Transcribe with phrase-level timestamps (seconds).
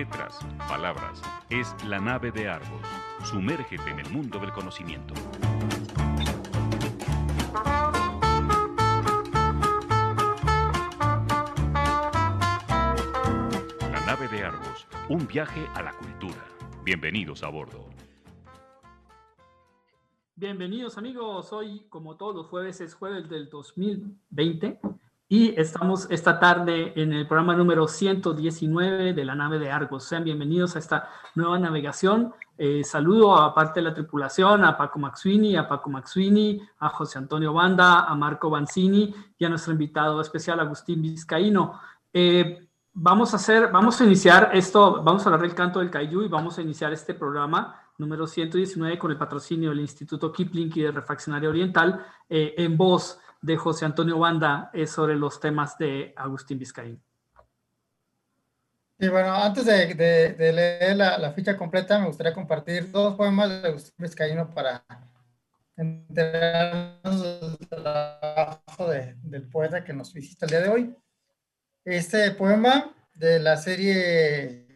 [0.00, 1.20] letras, palabras.
[1.50, 2.80] Es la nave de Argos.
[3.22, 5.12] Sumérgete en el mundo del conocimiento.
[13.92, 14.86] La nave de Argos.
[15.10, 16.46] Un viaje a la cultura.
[16.82, 17.84] Bienvenidos a bordo.
[20.34, 24.80] Bienvenidos amigos, hoy como todos los jueves es jueves del 2020
[25.32, 30.02] y estamos esta tarde en el programa número 119 de la nave de Argos.
[30.02, 32.34] Sean bienvenidos a esta nueva navegación.
[32.58, 37.18] Eh, saludo a parte de la tripulación, a Paco Maxwini, a Paco Maxwini, a José
[37.18, 41.80] Antonio Banda, a Marco Banzini y a nuestro invitado especial Agustín Vizcaíno.
[42.12, 46.22] Eh, vamos a hacer, vamos a iniciar esto, vamos a hablar del canto del Cayú
[46.22, 50.80] y vamos a iniciar este programa número 119 con el patrocinio del Instituto Kipling y
[50.80, 56.12] de Refaccionaria Oriental eh, en voz de José Antonio Banda eh, sobre los temas de
[56.16, 57.00] Agustín Vizcaíno.
[58.98, 63.48] Y bueno, antes de, de, leer la, la, ficha completa, me gustaría compartir dos poemas
[63.48, 64.84] de Agustín Vizcaíno para
[65.74, 70.96] enterarnos del trabajo de, del poeta que nos visita el día de hoy.
[71.82, 74.70] Este poema de la serie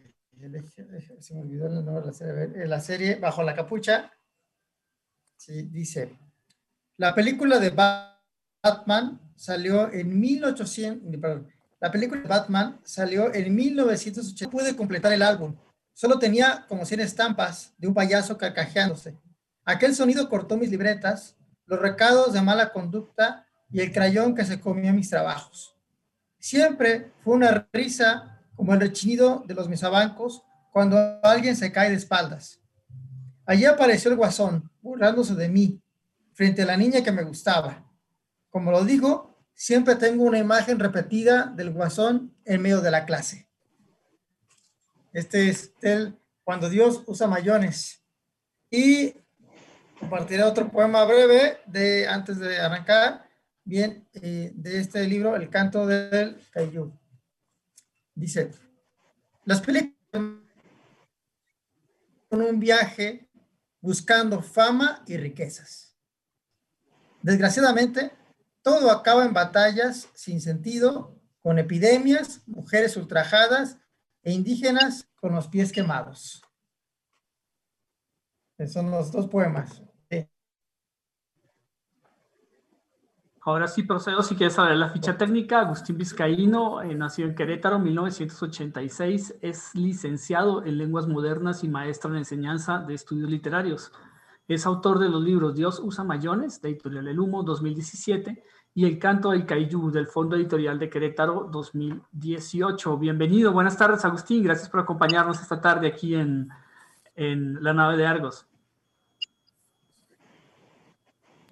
[1.19, 4.11] se me olvidó el nombre de la serie, la serie Bajo la Capucha,
[5.37, 6.17] sí, dice,
[6.97, 8.14] la película de Batman
[9.35, 11.47] salió en 1800, perdón,
[11.79, 15.55] la película Batman salió en 1980, pude completar el álbum,
[15.93, 19.17] solo tenía como 100 estampas de un payaso carcajeándose.
[19.65, 21.35] Aquel sonido cortó mis libretas,
[21.65, 25.75] los recados de mala conducta y el crayón que se comió mis trabajos.
[26.39, 31.95] Siempre fue una risa como el rechinido de los mesabancos cuando alguien se cae de
[31.95, 32.59] espaldas.
[33.45, 35.81] Allí apareció el guasón, burlándose de mí,
[36.33, 37.83] frente a la niña que me gustaba.
[38.55, 43.49] Como lo digo, siempre tengo una imagen repetida del guasón en medio de la clase.
[45.11, 48.01] Este es el Cuando Dios usa mayones.
[48.71, 49.13] Y
[49.99, 53.29] compartiré otro poema breve de antes de arrancar,
[53.65, 56.97] bien, eh, de este libro, El canto del Cayú.
[58.13, 58.51] Dice,
[59.43, 59.97] las películas
[62.29, 63.29] con un viaje
[63.81, 65.97] buscando fama y riquezas.
[67.21, 68.13] Desgraciadamente,
[68.65, 73.77] todo acaba en batallas sin sentido, con epidemias, mujeres ultrajadas
[74.23, 76.41] e indígenas con los pies quemados.
[78.57, 79.83] Esos son los dos poemas.
[83.41, 87.75] Ahora sí procedo, si quieres saber la ficha técnica, Agustín Vizcaíno, eh, nació en Querétaro
[87.75, 93.91] en 1986, es licenciado en lenguas modernas y maestro en enseñanza de estudios literarios.
[94.47, 98.43] Es autor de los libros Dios usa mayones, de Editorial El Humo, 2017,
[98.77, 102.97] y El canto del Cayú, del Fondo Editorial de Querétaro, 2018.
[102.97, 106.49] Bienvenido, buenas tardes Agustín, gracias por acompañarnos esta tarde aquí en,
[107.15, 108.45] en la nave de Argos.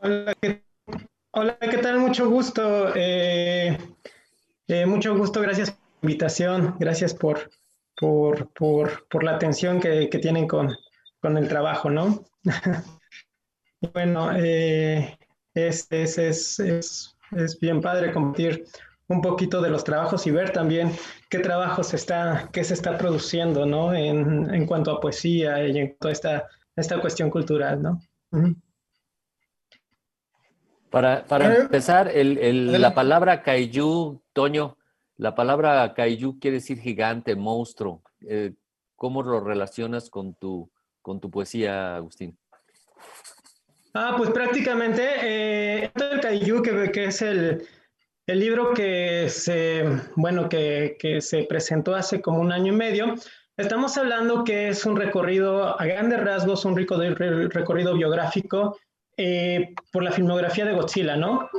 [0.01, 1.99] Hola, ¿qué tal?
[1.99, 2.93] Mucho gusto.
[2.93, 3.77] Eh,
[4.67, 7.49] eh, mucho gusto, gracias por la invitación, gracias por,
[7.95, 10.75] por, por, por la atención que, que tienen con,
[11.21, 12.25] con, el trabajo, ¿no?
[13.93, 15.17] bueno, eh,
[15.53, 17.12] es, es,
[17.59, 18.65] bien padre compartir
[19.07, 20.91] un poquito de los trabajos y ver también
[21.29, 23.93] qué trabajo se está, qué se está produciendo, ¿no?
[23.93, 28.01] En, en cuanto a poesía y en toda esta, esta cuestión cultural, ¿no?
[30.89, 34.77] Para, para empezar, el, el, la palabra kaiju, Toño,
[35.17, 38.01] la palabra kaiju quiere decir gigante, monstruo.
[38.21, 38.53] Eh,
[38.95, 42.37] ¿Cómo lo relacionas con tu, con tu poesía, Agustín?
[43.95, 47.67] Ah, pues prácticamente, eh, el kaiju, que, que es el,
[48.27, 49.83] el, libro que se,
[50.15, 53.15] bueno, que, que se presentó hace como un año y medio,
[53.57, 58.77] estamos hablando que es un recorrido, a grandes rasgos, un rico recorrido biográfico
[59.17, 61.49] eh, por la filmografía de Godzilla, ¿no?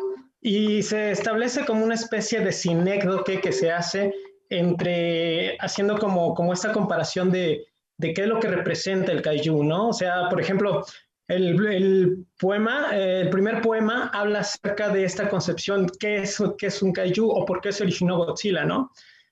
[0.40, 4.12] Y se establece como una especie de sinécdoque que se hace
[4.50, 7.64] entre, haciendo como, como esta comparación de,
[7.98, 9.88] de qué es lo que representa el kaiju, ¿no?
[9.88, 10.84] O sea, por ejemplo,
[11.28, 16.66] el, el poema, eh, el primer poema habla acerca de esta concepción, qué es, qué
[16.66, 18.90] es un kaiju o por qué se originó Godzilla, ¿no?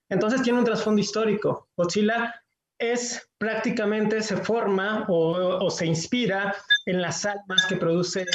[0.09, 1.69] Entonces tiene un trasfondo histórico.
[1.77, 2.35] Godzilla
[2.79, 6.55] es prácticamente, se forma o, o se inspira
[6.87, 8.27] en las almas que produce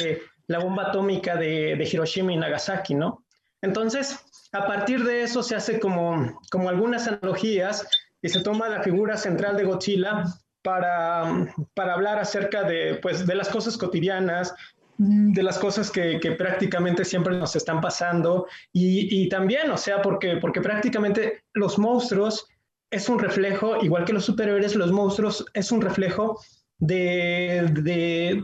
[0.46, 3.24] la bomba atómica de, de, Hiroshima y Nagasaki, ¿no?
[3.60, 4.18] Entonces,
[4.52, 7.86] a partir de eso se hace como, como algunas analogías
[8.22, 10.24] y se toma la figura central de Godzilla
[10.68, 14.54] para, para hablar acerca de, pues, de las cosas cotidianas,
[14.98, 20.60] de las cosas que, prácticamente siempre nos están pasando y, también, o sea, porque, porque
[20.60, 22.46] prácticamente los monstruos
[22.90, 26.38] es un reflejo, igual que los superhéroes, los monstruos, es un reflejo
[26.78, 27.70] de,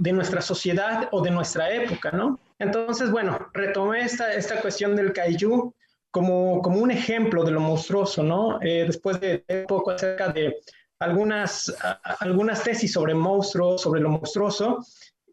[0.01, 2.41] de, nuestra sociedad o de nuestra época, ¿no?
[2.59, 5.75] Entonces, bueno, retomé esta, esta cuestión del kaiju
[6.11, 8.61] como, como un ejemplo de lo monstruoso, ¿no?
[8.63, 10.57] Eh, después de poco acerca de
[11.05, 11.75] algunas,
[12.21, 14.85] algunas tesis sobre monstruos, sobre lo monstruoso,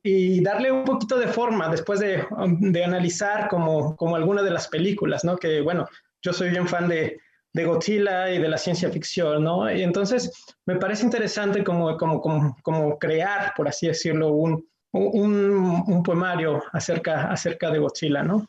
[0.03, 2.25] y darle un poquito de forma después de,
[2.59, 5.37] de analizar como, como alguna de las películas, ¿no?
[5.37, 5.87] Que, bueno,
[6.21, 7.19] yo soy bien fan de,
[7.53, 9.71] de Godzilla y de la ciencia ficción, ¿no?
[9.71, 10.31] Y entonces
[10.65, 16.63] me parece interesante como, como, como, como crear, por así decirlo, un, un, un, poemario
[16.71, 18.47] acerca, acerca de Godzilla, ¿no?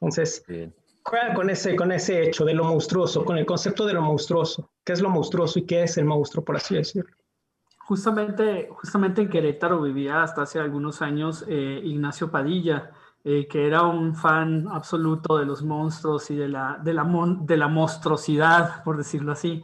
[0.00, 0.44] Entonces,
[1.06, 4.70] juega con ese, con ese hecho de lo monstruoso, con el concepto de lo monstruoso.
[4.84, 7.10] ¿Qué es lo monstruoso y qué es el monstruo, por así decirlo?
[7.78, 12.90] Justamente, justamente en Querétaro vivía hasta hace algunos años eh, Ignacio Padilla,
[13.22, 17.06] eh, que era un fan absoluto de los monstruos y de la, de la,
[17.40, 19.62] de la monstruosidad, por decirlo así.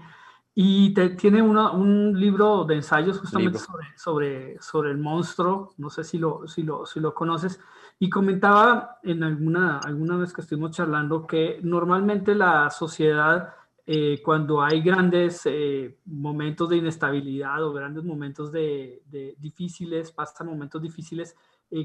[0.55, 6.19] Y tiene un libro de ensayos justamente sobre, sobre, sobre, el monstruo, no sé si
[6.19, 7.59] lo, si lo, si lo conoces,
[8.03, 13.55] y comentaba en alguna, alguna vez que estuvimos charlando que normalmente la sociedad,
[13.87, 20.49] eh, cuando hay grandes eh, momentos de inestabilidad o grandes momentos de, de difíciles, pasan
[20.49, 21.37] momentos difíciles,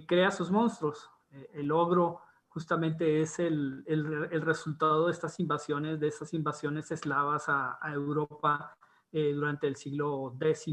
[0.07, 1.07] crea sus monstruos.
[1.33, 7.45] Eh, el ogro justamente es el, el, resultado de estas invasiones, de estas invasiones eslavas
[7.47, 8.75] a, Europa
[9.11, 10.67] eh, durante el siglo X,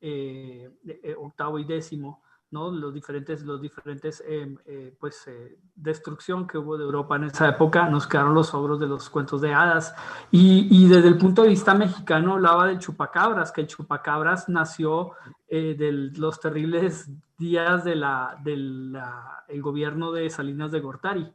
[0.00, 0.70] eh,
[1.18, 2.22] octavo y décimo.
[2.52, 2.70] ¿No?
[2.70, 7.48] Los diferentes, los diferentes em, eh, pues, eh, destrucción que hubo de Europa en esa
[7.48, 9.94] época, nos quedaron los ogros de los cuentos de hadas.
[10.30, 15.12] Y, y desde el punto de vista mexicano hablaba del chupacabras, que el chupacabras nació
[15.48, 18.04] eh, de los terribles días del
[18.44, 21.32] de la, el gobierno de Salinas de Gortari.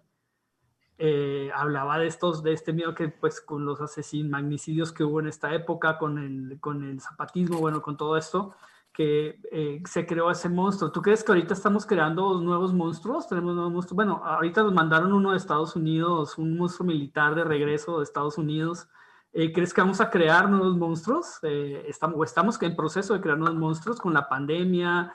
[1.54, 5.28] hablaba de estos, de este miedo que pues con los asesinos, magnicidios que hubo en
[5.28, 8.56] esta época, con el, con el zapatismo, bueno, con todo esto,
[8.98, 10.92] que eh, se creó ese monstruo.
[10.92, 13.28] ¿Tú crees que ahorita estamos creando nuevos monstruos?
[13.28, 13.96] Tenemos nuevos monstruos.
[13.96, 18.40] Bueno, ahorita nos mandaron uno de Estados Unidos, un monstruo militar de regreso de Estados
[18.40, 18.90] Unidos.
[19.34, 21.38] Eh, ¿Crees que vamos a crear nuevos monstruos?
[21.44, 25.14] Eh, estamos, estamos en proceso de crear nuevos monstruos con la pandemia,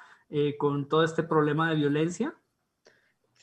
[0.58, 2.34] con todo este problema de violencia.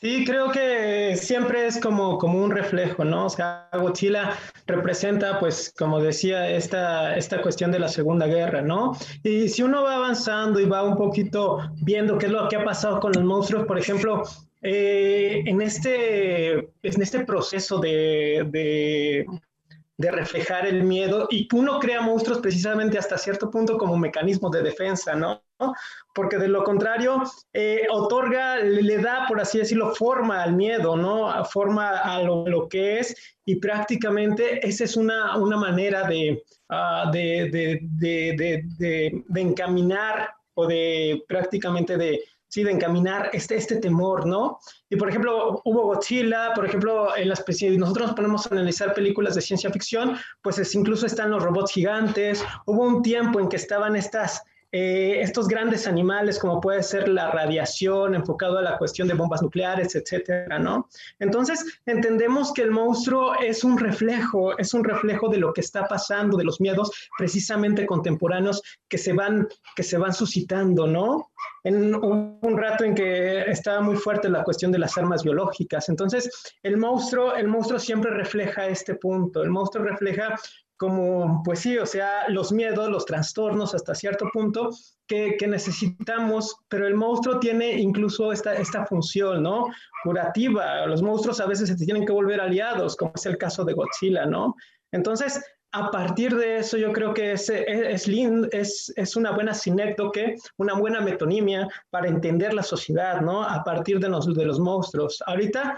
[0.02, 3.26] Sí, creo que siempre es como, como un reflejo, ¿no?
[3.26, 8.94] O sea, Godzilla representa, pues, como decía, esta, esta cuestión de la Segunda Guerra, ¿no?
[9.24, 12.64] Y si uno va avanzando y va un poquito viendo qué es lo que ha
[12.64, 14.24] pasado con los monstruos, por ejemplo,
[14.62, 19.26] eh, en, este, en este proceso de, de,
[20.12, 25.14] reflejar el miedo y uno crea monstruos precisamente hasta cierto punto como mecanismo de defensa,
[25.14, 25.44] ¿no?
[26.14, 27.24] Porque de lo contrario,
[27.54, 31.44] eh, otorga, le da, por así decirlo, forma al miedo, ¿no?
[31.46, 33.16] Forma a lo, lo que es
[33.46, 37.50] y prácticamente esa es una, una manera de, uh, de,
[37.98, 42.64] de, de, encaminar o de prácticamente de ¿sí?
[42.64, 44.60] de encaminar este, este temor, ¿no?
[44.90, 47.44] Y por ejemplo, hubo Godzilla, por ejemplo, en las
[47.78, 51.72] nosotros nos ponemos a analizar películas de ciencia ficción, pues es, incluso están los robots
[51.72, 57.08] gigantes, hubo un tiempo en que estaban estas eh, estos grandes animales, como puede ser
[57.08, 60.88] la radiación, enfocado a la cuestión de bombas nucleares, etcétera, ¿no?
[61.20, 65.88] Entonces, entendemos que el monstruo es un reflejo, es un reflejo de lo que está
[65.88, 71.32] pasando, de los miedos precisamente contemporáneos que se van, que se van suscitando, ¿no?
[71.64, 75.90] En un, un rato en que estaba muy fuerte la cuestión de las armas biológicas.
[75.90, 76.30] Entonces,
[76.62, 79.42] el monstruo, el monstruo siempre refleja este punto.
[79.42, 80.36] El monstruo refleja
[80.80, 84.70] como, pues sí, o sea, los miedos, los trastornos hasta cierto punto
[85.08, 89.68] que, que, necesitamos, pero el monstruo tiene incluso esta, esta función, ¿no?
[90.06, 90.86] Curativa.
[90.86, 94.26] Los monstruos a veces se tienen que volver aliados, como es el caso de Godzilla,
[94.26, 94.56] ¿no?
[94.94, 95.44] Entonces,
[95.74, 100.76] a partir de eso, yo creo que es, es, es, es una buena sinécdoque, una
[100.76, 103.44] buena metonimia para entender la sociedad, ¿no?
[103.44, 105.22] A partir de los, de los monstruos.
[105.26, 105.78] Ahorita,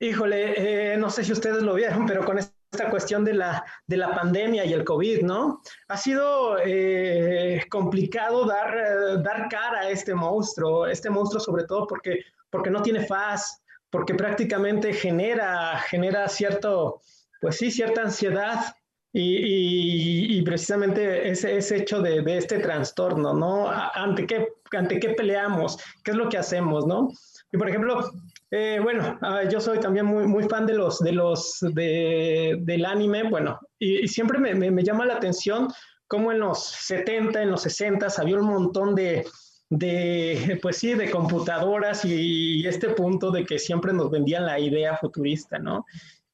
[0.00, 3.64] híjole, eh, no sé si ustedes lo vieron, pero con este esta cuestión de la,
[3.86, 5.62] de la pandemia y el COVID, ¿no?
[5.88, 11.86] Ha sido eh, complicado dar, eh, dar cara a este monstruo, este monstruo sobre todo
[11.86, 12.20] porque,
[12.50, 17.00] porque no tiene faz, porque prácticamente genera, genera cierto,
[17.40, 18.74] pues sí, cierta ansiedad
[19.10, 23.68] y, y, precisamente ese, ese hecho de, de, este trastorno, ¿no?
[23.70, 25.78] ¿Ante qué, ¿Ante qué peleamos?
[26.04, 27.08] ¿Qué es lo que hacemos, no?
[27.50, 28.10] Y por ejemplo,
[28.50, 29.18] eh, bueno,
[29.50, 34.08] yo soy también muy, muy fan de los, de los, de, del anime, bueno, y,
[34.08, 35.68] siempre me, me, llama la atención
[36.06, 39.26] cómo en los 70, en los 60 había un montón de,
[39.68, 44.58] de, pues sí, de computadoras y, y, este punto de que siempre nos vendían la
[44.58, 45.84] idea futurista, ¿no?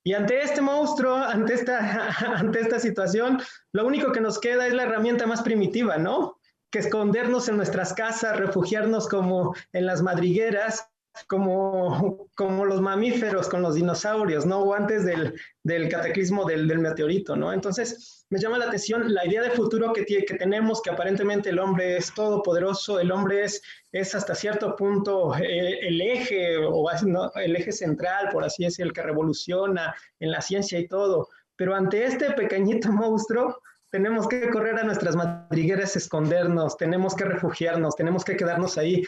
[0.07, 3.41] Y ante este monstruo, ante esta, ante esta situación,
[3.73, 6.39] lo único que nos queda es la herramienta más primitiva, ¿no?
[6.71, 10.89] Que escondernos en nuestras casas, refugiarnos como en las madrigueras
[11.27, 14.61] como, como los mamíferos con los dinosaurios, ¿no?
[14.61, 17.53] O antes del, del cataclismo del, del, meteorito, ¿no?
[17.53, 21.51] Entonces, me llama la atención la idea de futuro que, tiene, que tenemos, que aparentemente
[21.51, 26.91] el hombre es todopoderoso, el hombre es, es hasta cierto punto eh, el eje, o
[27.07, 27.31] ¿no?
[27.37, 31.29] el eje central, por así decirlo, el que revoluciona en la ciencia y todo.
[31.57, 37.95] Pero ante este pequeñito monstruo, tenemos que correr a nuestras madrigueras, escondernos, tenemos que refugiarnos,
[37.95, 39.05] tenemos que quedarnos ahí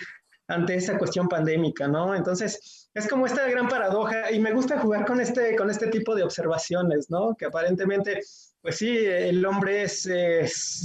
[0.48, 2.14] ante esa cuestión pandémica, ¿no?
[2.14, 6.14] Entonces, es como esta gran paradoja y me gusta jugar con este, con este tipo
[6.14, 7.34] de observaciones, ¿no?
[7.36, 8.20] Que aparentemente,
[8.62, 10.08] pues sí, el hombre es,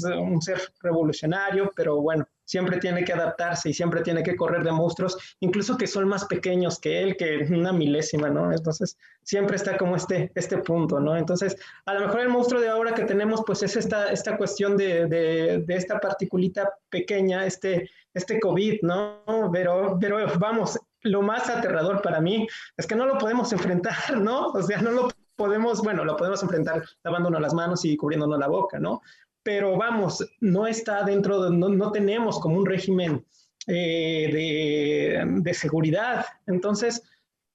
[0.03, 4.73] un ser revolucionario, pero bueno, siempre tiene que adaptarse y siempre tiene que correr de
[4.73, 8.51] monstruos, incluso que son más pequeños que él, que una milésima, ¿no?
[8.51, 11.15] Entonces, siempre está como este, este punto, ¿no?
[11.15, 14.75] Entonces, a lo mejor el monstruo de ahora que tenemos, pues es esta, esta cuestión
[14.75, 19.23] de, de, de esta particulita pequeña, este, este COVID, ¿no?
[19.51, 24.47] Pero, pero vamos, lo más aterrador para mí es que no lo podemos enfrentar, ¿no?
[24.49, 28.47] O sea, no lo podemos, bueno, lo podemos enfrentar lavándonos las manos y cubriéndonos la
[28.47, 29.01] boca, ¿no?
[29.43, 33.25] Pero vamos, no está dentro, de, no, no tenemos como un régimen
[33.67, 36.25] eh, de, de, seguridad.
[36.45, 37.01] Entonces,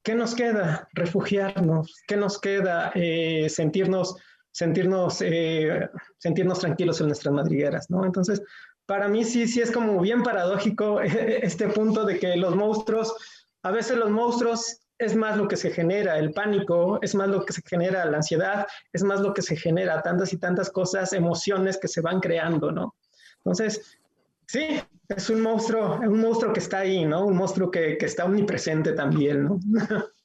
[0.02, 0.88] ¿qué nos queda?
[0.94, 1.94] Refugiarnos.
[2.08, 2.90] ¿Qué nos queda?
[2.96, 4.16] Eh, sentirnos,
[4.50, 8.04] sentirnos, eh, sentirnos tranquilos en nuestras madrigueras, ¿no?
[8.04, 8.42] Entonces,
[8.86, 13.14] para mí sí, sí es como bien paradójico este punto de que los monstruos,
[13.62, 17.44] a veces los monstruos es más lo que se genera, el pánico, es más lo
[17.44, 21.12] que se genera la ansiedad, es más lo que se genera tantas y tantas cosas,
[21.12, 22.94] emociones que se van creando, ¿no?
[23.38, 23.98] Entonces,
[24.46, 27.26] sí, es un monstruo, un monstruo que está ahí, ¿no?
[27.26, 29.60] Un monstruo que, que está omnipresente también, ¿no?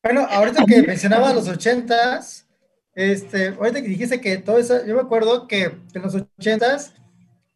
[0.00, 2.47] Bueno, ahorita que mencionaba los ochentas,
[2.98, 6.94] este, ahorita que dijiste que todo eso, yo me acuerdo que en los ochentas,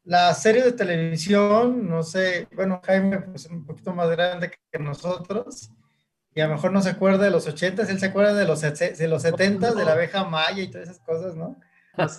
[0.05, 5.73] la serie de televisión, no sé, bueno, Jaime pues un poquito más grande que nosotros,
[6.33, 8.61] y a lo mejor no se acuerda de los ochentas, él se acuerda de los,
[8.61, 11.57] de los setentas, de la abeja maya y todas esas cosas, ¿no?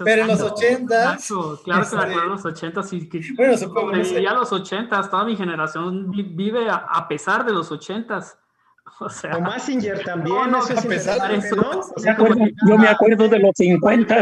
[0.04, 1.26] Pero en los ochentas...
[1.64, 4.22] Claro que me acuerdo de los ochentas y que bueno, supongo, sé.
[4.22, 8.38] ya los ochentas, toda mi generación vive a, a pesar de los ochentas.
[9.00, 11.80] O, sea, o Massinger también, no, eso es pesar, eso, ¿no?
[11.80, 14.22] O sea, acuerdo, yo me acuerdo de los 50.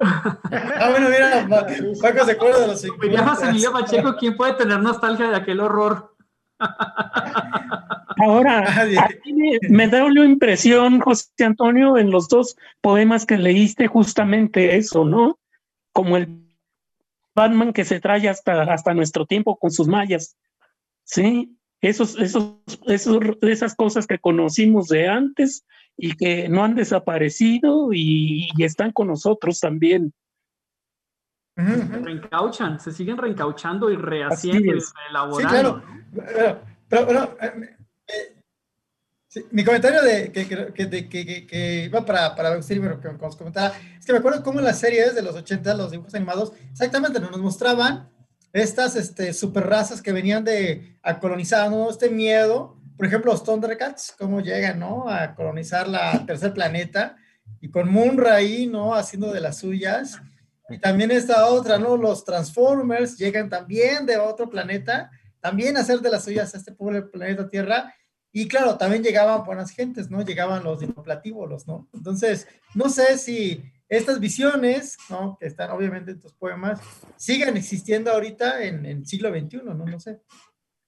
[0.00, 1.46] ah, bueno, mira,
[2.02, 3.06] Paco se acuerda de los 50.
[3.06, 6.14] Diríamos Emilio Pacheco, ¿quién puede tener nostalgia de aquel horror?
[8.18, 8.64] Ahora,
[9.26, 15.04] me, me da la impresión, José Antonio, en los dos poemas que leíste, justamente eso,
[15.04, 15.38] ¿no?
[15.92, 16.44] Como el
[17.34, 20.36] Batman que se trae hasta, hasta nuestro tiempo con sus mallas.
[21.04, 21.56] Sí,
[21.88, 22.54] esos, esos,
[22.86, 25.64] esos, esas cosas que conocimos de antes
[25.96, 30.12] y que no han desaparecido y, y están con nosotros también.
[31.56, 32.04] Uh -huh.
[32.04, 35.38] Reencauchan, se siguen reencauchando y rehaciendo y reelaborando.
[35.38, 35.82] Sí, claro.
[36.14, 37.76] Pero, pero, pero eh,
[38.08, 38.36] eh,
[39.28, 43.08] sí, mi comentario de que, que, de, que, que iba para, para Agustín, pero que
[43.08, 45.90] como os comentaba, es que me acuerdo cómo en las series de los 80, los
[45.92, 48.08] dibujos animados, exactamente nos mostraban
[48.54, 51.90] estas este, super razas que venían de a colonizar, ¿no?
[51.90, 55.10] Este miedo, por ejemplo, los Thundercats, cómo llegan, ¿no?
[55.10, 57.16] A colonizar la tercer planeta
[57.60, 58.94] y con Munra ahí, ¿no?
[58.94, 60.20] Haciendo de las suyas.
[60.70, 61.96] Y también esta otra, ¿no?
[61.96, 66.70] Los Transformers llegan también de otro planeta, también a hacer de las suyas a este
[66.70, 67.92] pobre planeta Tierra.
[68.30, 70.22] Y claro, también llegaban buenas gentes, ¿no?
[70.22, 71.88] Llegaban los dinoplatívolos, ¿no?
[71.92, 75.36] Entonces, no sé si estas visiones, ¿no?
[75.38, 76.80] que están obviamente en tus poemas,
[77.16, 79.74] sigan existiendo ahorita en el siglo XXI, ¿no?
[79.74, 80.20] No sé.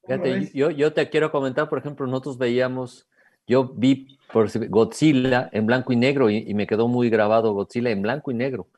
[0.06, 3.08] Fíjate, yo, yo te quiero comentar, por ejemplo, nosotros veíamos,
[3.46, 7.90] yo vi por Godzilla en blanco y negro y, y, me quedó muy grabado Godzilla
[7.90, 8.68] en blanco y negro.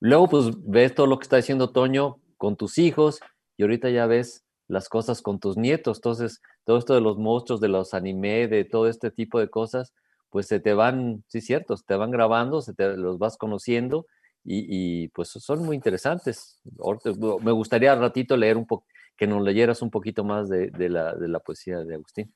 [0.00, 3.20] Luego, pues ves todo lo que está diciendo Toño con tus hijos
[3.56, 5.98] y ahorita ya ves las cosas con tus nietos.
[5.98, 9.92] Entonces, todo esto de los monstruos, de los anime, de todo este tipo de cosas,
[10.30, 14.06] pues se te van, sí, cierto, se te van grabando, se te los vas conociendo
[14.44, 14.66] y,
[15.04, 16.60] y pues son muy interesantes.
[17.42, 20.88] Me gustaría al ratito leer un poco, que nos leyeras un poquito más de, de,
[20.88, 22.32] la, de la poesía de Agustín.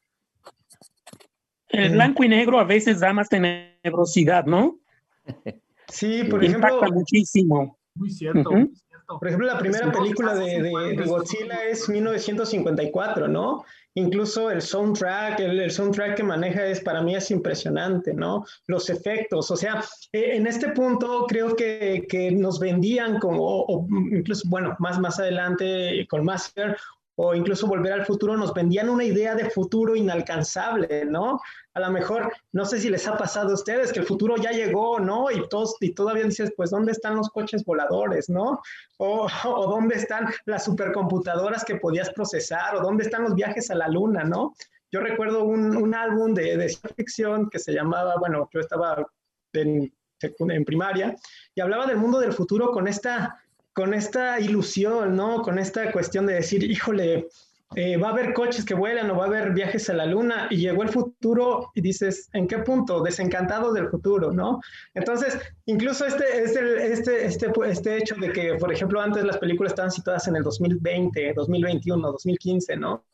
[1.69, 4.79] El blanco y negro a veces da más tenebrosidad, ¿no?
[5.89, 6.93] Sí, por Impacta ejemplo.
[7.01, 7.79] muchísimo.
[7.97, 9.19] Muy cierto, muy cierto.
[9.19, 11.05] Por ejemplo, la primera película de, de- de.
[11.05, 13.63] Godzilla es 1954, ¿no?
[13.95, 18.45] Incluso el soundtrack, el, soundtrack que maneja es para mí es impresionante, ¿no?
[18.67, 23.87] Los efectos, o sea, eh, en este punto creo que, que nos vendían como, o
[24.11, 26.77] incluso, bueno, más, más adelante con Master,
[27.25, 31.41] o incluso Volver al Futuro nos vendían una idea de futuro inalcanzable, ¿no?
[31.73, 34.51] A lo mejor, no sé si les ha pasado a ustedes que el futuro ya
[34.51, 35.31] llegó, ¿no?
[35.31, 38.61] Y, todos, y todavía dices, pues, ¿dónde están los coches voladores, ¿no?
[38.97, 39.29] O,
[39.71, 44.25] dónde están las supercomputadoras que podías procesar, o dónde están los viajes a la luna,
[44.25, 44.57] ¿no?
[44.91, 49.07] Yo recuerdo un, álbum de, de ficción que se llamaba, bueno, yo estaba
[49.53, 51.15] en primaria,
[51.55, 53.39] y hablaba del mundo del futuro con esta
[53.73, 55.43] con esta ilusión, ¿no?
[55.43, 57.29] Con esta cuestión de decir, híjole,
[57.75, 60.47] eh, va a haber coches que vuelan o va a haber viajes a la luna
[60.51, 63.03] y llegó el futuro y dices, ¿en qué punto?
[63.03, 64.61] Desencantado del futuro, ¿no?
[64.95, 69.73] Entonces, incluso este, este, este, este, este hecho de que, por ejemplo, antes las películas
[69.73, 73.05] estaban situadas en el 2020, 2021, 2015, ¿no?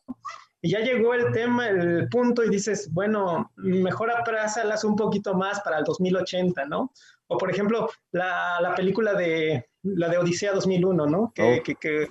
[0.61, 5.61] Y ya llegó el tema, el punto y dices, bueno, mejor aprázalas un poquito más
[5.61, 6.91] para el 2080, ¿no?
[7.31, 11.31] O por ejemplo, la, la película de la de Odisea 2001, ¿no?
[11.33, 11.63] Que, oh.
[11.63, 12.07] que, que,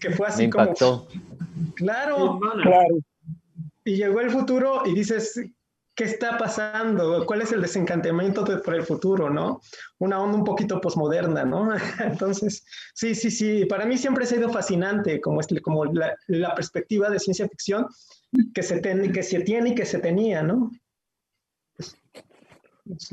[0.00, 0.74] que, fue así como...
[1.74, 2.96] Claro, claro.
[3.84, 5.40] Y llegó el futuro y dices,
[5.94, 7.24] ¿qué está pasando?
[7.26, 9.60] ¿Cuál es el desencantamiento por el futuro, no?
[9.98, 11.70] Una onda un poquito posmoderna, ¿no?
[12.00, 16.54] Entonces, sí, sí, sí, para mí siempre ha sido fascinante como, este, como la, la
[16.54, 17.86] perspectiva de ciencia ficción
[18.54, 20.70] que se, ten, que se tiene y que se tenía, ¿no?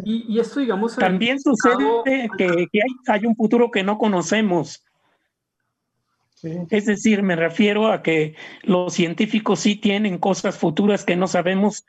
[0.03, 0.95] Y, esto, digamos...
[0.95, 2.67] También sucede que,
[3.07, 4.83] hay, un futuro que no conocemos.
[6.69, 11.85] Es decir, me refiero a que los científicos sí tienen cosas futuras que no sabemos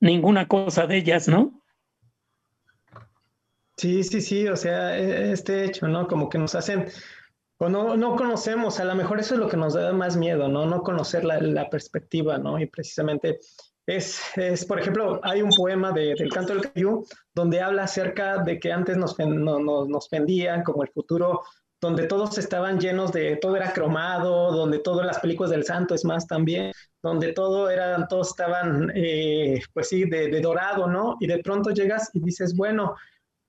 [0.00, 1.62] ninguna cosa de ellas, ¿no?
[3.76, 6.06] Sí, sí, sí, o sea, e, este hecho, ¿no?
[6.08, 6.86] Como que nos hacen,
[7.58, 10.48] o no, no conocemos, a lo mejor eso es lo que nos da más miedo,
[10.48, 10.66] ¿no?
[10.66, 12.58] No conocer la, la perspectiva, ¿no?
[12.58, 13.40] Y precisamente
[13.86, 18.42] es, es, por ejemplo, hay un poema de, del canto del Cayú donde habla acerca
[18.42, 21.42] de que antes nos, no, vendían como el futuro
[21.80, 26.04] donde todos estaban llenos de, todo era cromado, donde todas las películas del santo es
[26.04, 31.16] más también, donde todo eran, todos estaban, eh, pues sí, de, de, dorado, ¿no?
[31.20, 32.96] Y de pronto llegas y dices, bueno,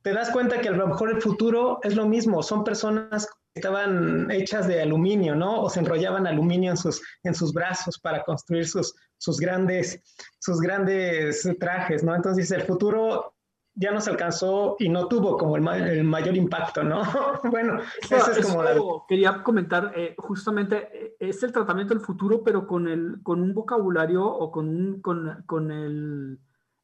[0.04, 4.32] te das cuenta que a lo mejor el futuro es lo mismo, son personas estaban
[4.32, 5.62] hechas de aluminio, ¿no?
[5.62, 10.02] O se enrollaban aluminio en sus, en sus brazos para construir sus, sus, grandes,
[10.39, 12.15] sus grandes trajes, ¿no?
[12.15, 13.34] Entonces el futuro
[13.80, 17.04] ya nos alcanzó y no tuvo como el, el mayor impacto, ¿no?
[17.52, 18.76] bueno, eso, es como la...
[19.08, 23.54] Quería comentar, eh, justamente, eh, es el tratamiento del futuro, pero con, el, con un
[23.54, 26.39] vocabulario o con, con, con el,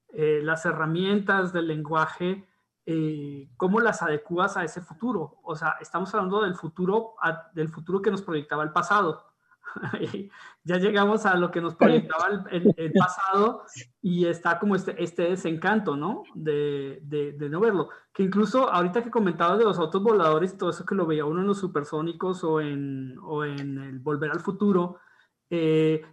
[0.10, 2.46] eh, las herramientas del lenguaje
[2.86, 5.38] eh, cómo las adecuas a ese futuro.
[5.44, 7.16] O sea, estamos hablando del futuro,
[7.54, 9.26] del futuro que nos proyectaba el pasado.
[10.64, 13.64] ya llegamos a lo que nos proyectaba el, pasado
[14.02, 16.24] y está como este, este desencanto, ¿no?
[16.36, 17.90] De, de, no verlo.
[18.14, 21.26] Que incluso ahorita que comentaba de los autos voladores y todo eso que lo veía
[21.26, 25.00] uno en los supersónicos o en, o en el Volver al Futuro,
[25.50, 26.04] eh,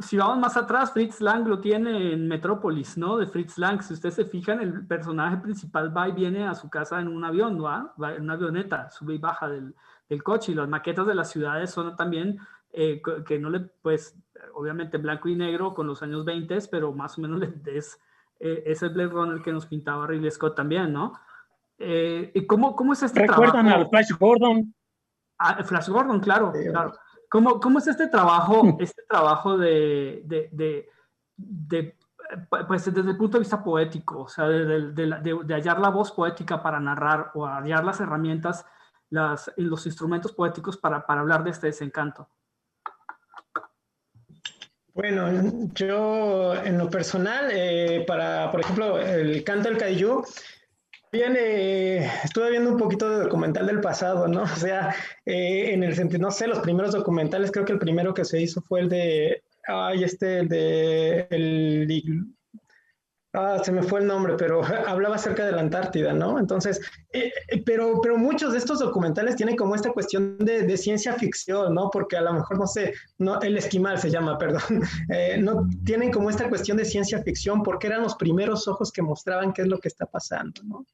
[0.00, 3.16] si vamos más atrás, Fritz Lang lo tiene en Metrópolis, ¿no?
[3.16, 3.80] De Fritz Lang.
[3.82, 7.24] Si ustedes se fijan, el personaje principal va y viene a su casa en un
[7.24, 7.64] avión, ¿no?
[7.64, 9.74] Va en una avioneta, sube y baja del,
[10.08, 10.52] del coche.
[10.52, 12.38] Y las maquetas de las ciudades son también
[12.72, 14.16] eh, que no le, pues,
[14.54, 18.00] obviamente blanco y negro con los años 20, pero más o menos es,
[18.40, 21.12] eh, es el Blade Runner que nos pintaba Ridley Scott también, ¿no?
[21.80, 24.74] ¿Y cómo, cómo es este ¿Recuerdan al Flash Gordon?
[25.38, 26.92] Ah, Flash Gordon, claro, claro.
[27.28, 30.88] ¿Cómo, ¿Cómo, es este trabajo, este trabajo de, de, de,
[31.36, 31.98] de,
[32.66, 36.62] pues desde el punto de vista poético, o sea, de, de, hallar la voz poética
[36.62, 38.66] para narrar o hallar las herramientas,
[39.10, 42.28] las, los instrumentos poéticos para, para hablar de este desencanto?
[44.94, 45.28] Bueno,
[45.74, 50.24] yo en lo personal, eh, para, por ejemplo, el canto del Kaiju,
[51.10, 54.42] Bien, eh, estuve viendo un poquito de documental del pasado, ¿no?
[54.52, 54.94] O sea,
[55.24, 58.42] eh, en el sentido, no sé, los primeros documentales, creo que el primero que se
[58.42, 62.26] hizo fue el de, ay, este, el de, el,
[63.32, 66.38] ah, se me fue el nombre, pero hablaba acerca de la Antártida, ¿no?
[66.38, 66.78] Entonces,
[67.14, 67.32] eh,
[67.64, 71.88] pero, pero muchos de estos documentales tienen como esta cuestión de, de, ciencia ficción, ¿no?
[71.90, 74.82] Porque a lo mejor, no sé, no, el esquimal se llama, perdón,
[75.38, 79.54] no tienen como esta cuestión de ciencia ficción porque eran los primeros ojos que mostraban
[79.54, 80.84] qué es lo que está pasando, ¿no?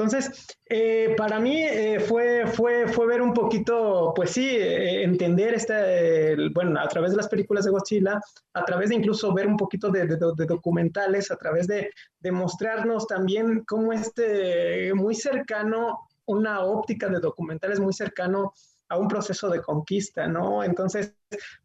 [0.00, 5.52] Entonces, eh, para mí eh, fue, fue, fue ver un poquito, pues sí, eh, entender
[5.52, 8.18] este, bueno, a través de las películas de Godzilla,
[8.54, 13.62] a través de incluso ver un poquito de, documentales, a través de, de, mostrarnos también
[13.66, 18.54] cómo este, muy cercano, una óptica de documentales muy cercano
[18.90, 20.62] a un proceso de conquista, ¿no?
[20.62, 21.14] Entonces,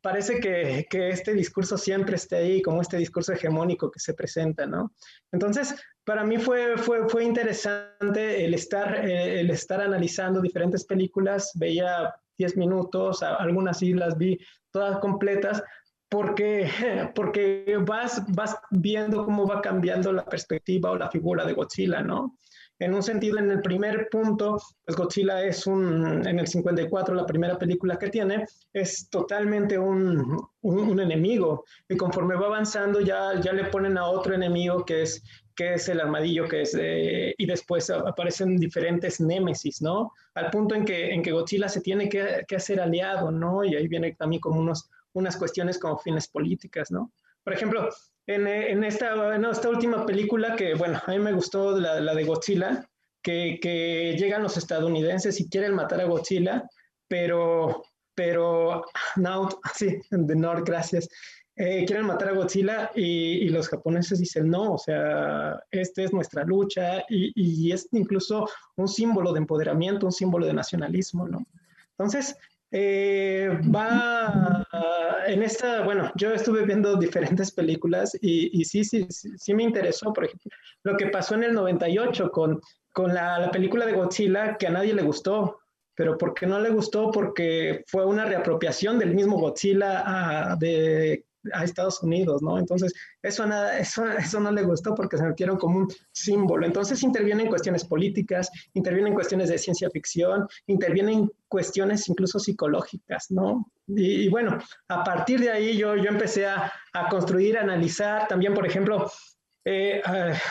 [0.02, 4.66] parece que, que, este discurso siempre está ahí, como este discurso hegemónico que se presenta,
[4.68, 4.94] ¿no?
[5.32, 12.14] Entonces, para mí fue, fue, fue interesante el estar, el estar analizando diferentes películas, veía
[12.38, 14.40] 10 minutos, algunas sí las vi
[14.72, 15.64] todas completas,
[16.08, 16.70] porque,
[17.16, 22.38] porque vas, vas viendo cómo va cambiando la perspectiva o la figura de Godzilla, ¿no?
[22.78, 27.26] En un sentido, en el primer punto, pues Godzilla es un, en el 54, la
[27.26, 31.64] primera película que tiene, es totalmente un, un, enemigo.
[31.88, 35.24] Y conforme va avanzando, ya, ya le ponen a otro enemigo que es,
[35.56, 40.12] que es el armadillo, que es, y después aparecen diferentes némesis, ¿no?
[40.34, 43.64] Al punto en que, en que Godzilla se tiene que, que hacer aliado, ¿no?
[43.64, 47.14] Y ahí viene también como unos, unas cuestiones como fines políticas, ¿no?
[47.42, 47.88] Por ejemplo,
[48.28, 52.16] en, en, esta, en esta última película que, bueno, a mí me gustó la, la
[52.16, 52.88] de Godzilla,
[53.22, 56.68] que, que, llegan los estadounidenses y quieren matar a Godzilla,
[57.08, 57.84] pero,
[58.14, 58.86] pero,
[59.18, 61.10] no, sí, de Nord, gracias.
[61.58, 66.12] Eh, quieren matar a Godzilla y, y, los japoneses dicen no, o sea, esta es
[66.12, 71.48] nuestra lucha y, y, es incluso un símbolo de empoderamiento, un símbolo de nacionalismo, ¿no?
[71.92, 72.36] Entonces,
[72.72, 74.66] eh, va
[75.28, 80.14] en esta, bueno, yo estuve viendo diferentes películas y, y sí, sí, sí, me interesó,
[80.14, 80.52] por ejemplo,
[80.84, 82.60] lo que pasó en el 98 con,
[82.92, 85.60] con la, la, película de Godzilla que a nadie le gustó,
[85.96, 87.12] pero ¿por qué no le gustó?
[87.12, 92.58] Porque fue una reapropiación del mismo Godzilla a, de a Estados Unidos, ¿no?
[92.58, 96.66] Entonces, eso, nada, eso, eso no le gustó porque se metieron como un símbolo.
[96.66, 103.72] Entonces, intervienen cuestiones políticas, intervienen cuestiones de ciencia ficción, intervienen cuestiones incluso psicológicas, ¿no?
[103.88, 108.54] Y, bueno, a partir de ahí yo, yo empecé a, a construir, a analizar, también,
[108.54, 109.10] por ejemplo,
[109.68, 110.00] eh,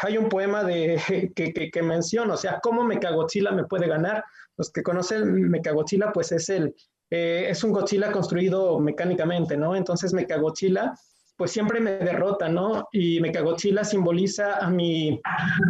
[0.02, 1.00] hay un poema de,
[1.37, 4.24] que, que, menciona, o sea, ¿cómo Mechagodzilla me puede ganar?
[4.57, 6.74] Los que conocen Mechagodzilla, pues es el,
[7.11, 9.77] eh, es un Godzilla construido mecánicamente, ¿no?
[9.77, 10.95] Entonces Mechagodzilla,
[11.37, 12.88] pues siempre me derrota, ¿no?
[12.93, 15.21] Y Mechagodzilla simboliza a mi,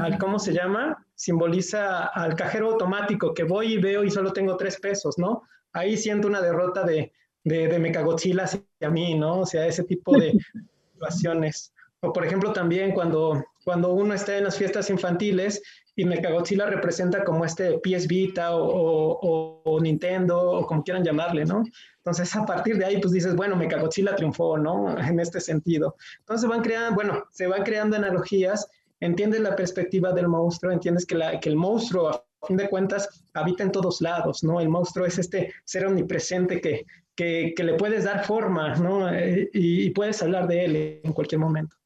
[0.00, 0.96] al, ¿cómo se llama?
[1.14, 5.42] Simboliza al cajero automático que voy y veo y solo tengo tres pesos, ¿no?
[5.72, 7.12] Ahí siento una derrota de,
[7.44, 9.40] de, de Mechagodzilla hacia mí, ¿no?
[9.40, 10.32] O sea, ese tipo de
[10.92, 11.72] situaciones.
[12.00, 15.62] O por ejemplo también cuando, cuando uno está en las fiestas infantiles
[15.96, 21.62] y Mechagodzilla representa como este PS Vita o, Nintendo o como quieran llamarle, ¿no?
[21.98, 24.96] Entonces a partir de ahí pues dices, bueno, Mechagodzilla triunfó, ¿no?
[25.08, 25.96] En este sentido.
[26.20, 28.68] Entonces van creando, bueno, se van creando analogías,
[29.00, 33.72] entiendes la perspectiva del monstruo, entiendes que, el monstruo a fin de cuentas habita en
[33.72, 34.60] todos lados, ¿no?
[34.60, 39.08] El monstruo es este ser omnipresente que, que, le puedes dar forma, ¿no?
[39.12, 41.76] Eh, y puedes hablar de él en cualquier momento.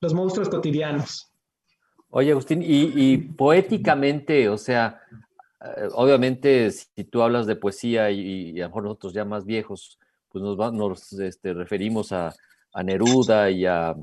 [0.00, 1.27] Los monstruos cotidianos.
[2.10, 5.02] Oye, Agustín, y, poéticamente, o sea,
[5.60, 9.98] eh, obviamente si tú hablas de poesía y, a lo mejor nosotros ya más viejos,
[10.30, 12.34] pues nos, este, referimos a,
[12.84, 13.96] Neruda y a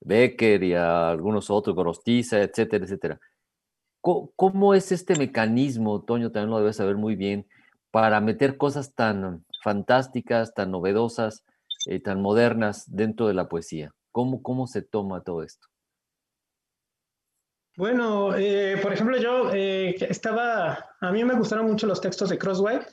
[0.00, 3.20] Becker y a algunos otros, Gorostiza, etcétera, etcétera.
[4.00, 7.46] ¿Cómo, ¿Cómo, es este mecanismo, Toño, también lo debes saber muy bien,
[7.90, 11.44] para meter cosas tan fantásticas, tan novedosas,
[11.86, 13.92] eh, tan modernas dentro de la poesía?
[14.12, 15.73] ¿Cómo, ¿Cómo se toma todo esto?
[17.76, 22.38] Bueno, eh, por ejemplo, yo eh, estaba, a mí me gustaron mucho los textos de
[22.38, 22.86] Crosswhite,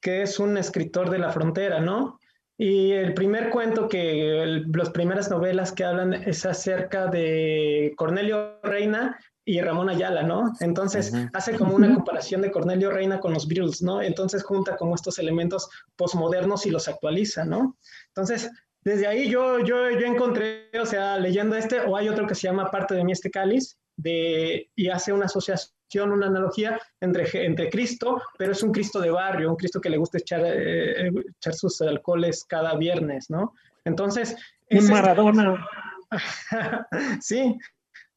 [0.00, 2.18] que es un escritor de la frontera, ¿no?
[2.56, 8.58] Y el primer cuento que, el, las primeras novelas que hablan es acerca de Cornelio
[8.62, 10.52] Reina y Ramón Ayala, ¿no?
[10.60, 11.30] Entonces uh -huh.
[11.34, 14.00] hace como una comparación de Cornelio Reina con los Beatles, ¿no?
[14.00, 17.76] Entonces junta como estos elementos posmodernos y los actualiza, ¿no?
[18.08, 18.50] Entonces,
[18.84, 22.42] desde ahí yo, yo, yo encontré, o sea, leyendo este, o hay otro que se
[22.42, 27.70] llama Parte de mí este cáliz, de, y hace una asociación, una analogía entre, entre
[27.70, 31.54] Cristo, pero es un Cristo de barrio, un Cristo que le gusta echar, eh, echar
[31.54, 33.54] sus alcoholes cada viernes, ¿no?
[33.84, 34.36] Entonces...
[34.70, 35.66] Un Maradona.
[37.20, 37.56] sí,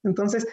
[0.03, 0.47] entonces,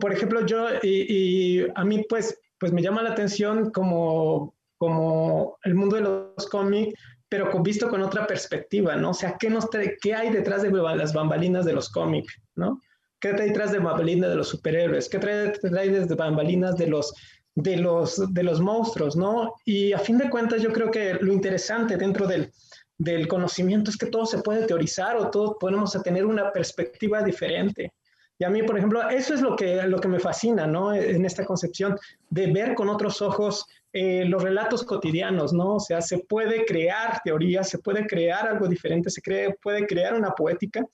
[0.00, 5.56] por ejemplo, yo, y, y, a mí pues, pues me llama la atención como, como
[5.62, 6.94] el mundo de los cómics,
[7.28, 9.10] pero con, visto con otra perspectiva, ¿no?
[9.10, 9.68] O sea, ¿qué, nos
[10.00, 12.80] ¿qué hay detrás de las bambalinas de los cómics, ¿no?
[13.20, 15.08] ¿Qué trae detrás de bambalinas de los superhéroes?
[15.08, 17.12] ¿Qué trae, trae desde bambalinas de los,
[17.54, 19.54] de, los, de los monstruos, ¿no?
[19.64, 22.52] Y a fin de cuentas yo creo que lo interesante dentro del,
[22.96, 27.92] del conocimiento es que todo se puede teorizar o todos podemos tener una perspectiva diferente.
[28.40, 30.94] Y a mí, por ejemplo, eso es lo que, lo que me fascina, ¿no?
[30.94, 31.98] En esta concepción
[32.30, 35.76] de ver con otros ojos eh, los relatos cotidianos, ¿no?
[35.76, 40.14] O sea, se puede crear teorías, se puede crear algo diferente, se cree, puede crear
[40.14, 40.86] una poética.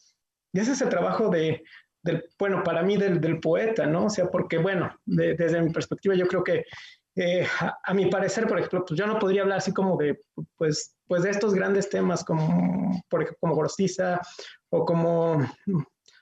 [0.55, 1.63] Y ese es el trabajo de,
[2.05, 4.07] del, bueno, para mí del, del, poeta, ¿no?
[4.07, 6.65] O sea, porque, bueno, de, desde mi perspectiva yo creo que,
[7.17, 10.21] eh, a, a, mi parecer, por ejemplo, pues yo no podría hablar así como de,
[10.57, 14.21] pues, pues de estos grandes temas como, por ejemplo, como Gorostiza
[14.71, 15.39] o como,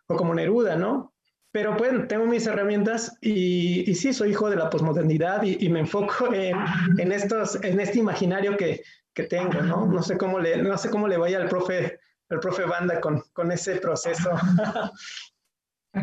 [0.08, 1.12] o como Neruda, ¿no?
[1.52, 5.68] pero pues tengo mis herramientas y, y sí, soy hijo de la posmodernidad y, y,
[5.68, 6.56] me enfoco en,
[6.98, 9.84] en, estos, en este imaginario que, que, tengo, ¿no?
[9.84, 13.22] No sé cómo le, no sé cómo le vaya al profe, al profe Banda con,
[13.34, 14.30] con ese proceso.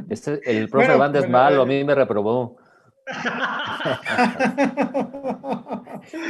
[0.09, 2.57] Este, el profe bueno, Banda es malo, a mí me reprobó.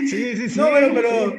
[0.10, 0.60] sí, sí, sí.
[0.60, 1.36] No, bueno, pero,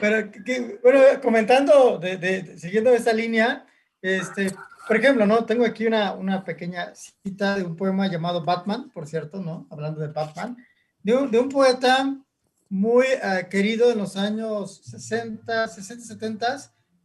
[0.00, 3.66] pero que, bueno, comentando, de, de, siguiendo esta línea,
[4.00, 4.52] este,
[4.86, 5.44] por ejemplo, ¿no?
[5.44, 9.66] Tengo aquí una, una pequeña cita de un poema llamado Batman, por cierto, ¿no?
[9.70, 10.56] Hablando de Batman,
[11.02, 12.16] de un, de un poeta
[12.68, 16.56] muy uh, querido en los años 60, 60, 70,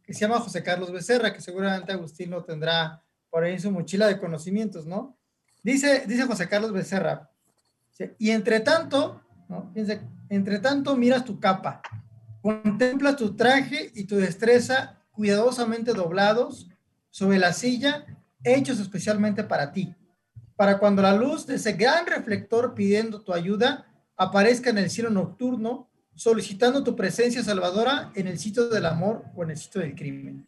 [0.04, 3.70] que se llama José Carlos Becerra, que seguramente Agustín lo tendrá por ahí en su
[3.70, 5.16] mochila de conocimientos, ¿no?
[5.62, 7.30] Dice, dice José Carlos Becerra,
[8.18, 9.70] y entre tanto, ¿no?
[9.72, 11.82] Fíjense, entre tanto miras tu capa,
[12.42, 16.68] contemplas tu traje y tu destreza cuidadosamente doblados
[17.10, 18.04] sobre la silla,
[18.44, 19.94] hechos especialmente para ti,
[20.56, 23.86] para cuando la luz de ese gran reflector pidiendo tu ayuda
[24.16, 29.42] aparezca en el cielo nocturno, solicitando tu presencia salvadora en el sitio del amor o
[29.42, 30.46] en el sitio del crimen.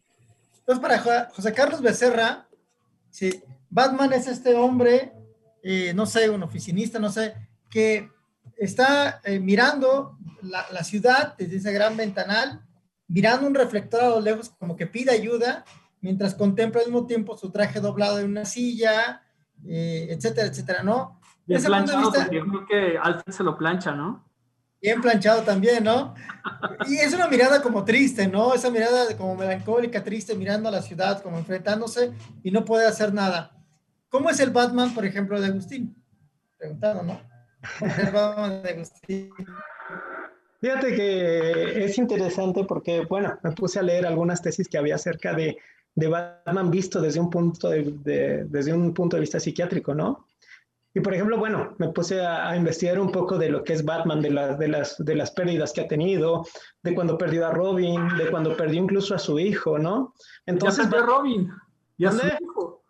[0.61, 2.48] Entonces, para José Carlos Becerra,
[3.11, 5.13] sí, Batman es este hombre,
[5.63, 7.35] eh, no sé, un oficinista, no sé,
[7.71, 8.11] que
[8.57, 12.63] está eh, mirando la, la, ciudad desde ese gran ventanal,
[13.07, 15.65] mirando un reflector a lo lejos como que pide ayuda
[16.01, 19.23] mientras contempla al mismo tiempo su traje doblado en una silla,
[19.67, 21.21] eh, etcétera, etcétera, ¿no?
[21.47, 24.28] Bien planchado, vista, yo creo que Alfred se lo plancha, ¿no?
[24.81, 26.15] Bien planchado también, ¿no?
[26.89, 28.55] Y es una mirada como triste, ¿no?
[28.55, 32.13] Esa mirada como melancólica, triste, mirando a la ciudad, como enfrentándose
[32.43, 33.57] y no puede hacer nada.
[34.09, 35.95] ¿Cómo es el Batman, por ejemplo, de Agustín?
[36.57, 37.21] Preguntando, ¿no?
[37.79, 39.31] ¿Cómo es el Batman de Agustín?
[40.61, 45.33] Fíjate que es interesante porque, bueno, me puse a leer algunas tesis que había acerca
[45.33, 45.59] de
[45.99, 50.28] de Batman visto desde un punto de, desde un punto de vista psiquiátrico, ¿no?
[50.99, 53.85] Y por ejemplo, bueno, me puse a, a, investigar un poco de lo que es
[53.85, 56.45] Batman, de, la, de, las, de las pérdidas que ha tenido,
[56.83, 60.13] de cuando perdió a Robin, de cuando perdió incluso a su hijo, ¿no?
[60.45, 61.53] Entonces, ya perdió a Robin,
[61.99, 62.83] y a su hijo.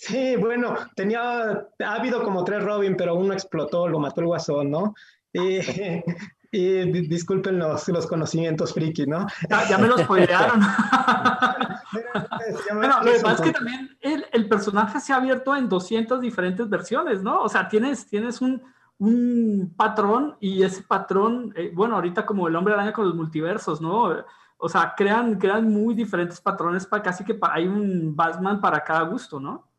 [0.00, 4.72] Sí, bueno, tenía, ha habido como tres Robin, pero uno explotó, lo mató el guasón,
[4.72, 4.92] ¿no?
[5.32, 5.60] Y,
[6.52, 9.26] y disculpen los, los conocimientos friki, ¿no?
[9.48, 10.60] Ya, ya me los spoilearon.
[12.74, 16.20] bueno, lo que pasa es que también el, el, personaje se ha abierto en 200
[16.20, 17.42] diferentes versiones, ¿no?
[17.42, 18.62] O sea, tienes, tienes un,
[18.98, 23.80] un patrón y ese patrón, eh, bueno, ahorita como el hombre araña con los multiversos,
[23.80, 24.12] ¿no?
[24.58, 29.02] O sea, crean, crean muy diferentes patrones para casi que hay un Batman para cada
[29.02, 29.69] gusto, ¿no?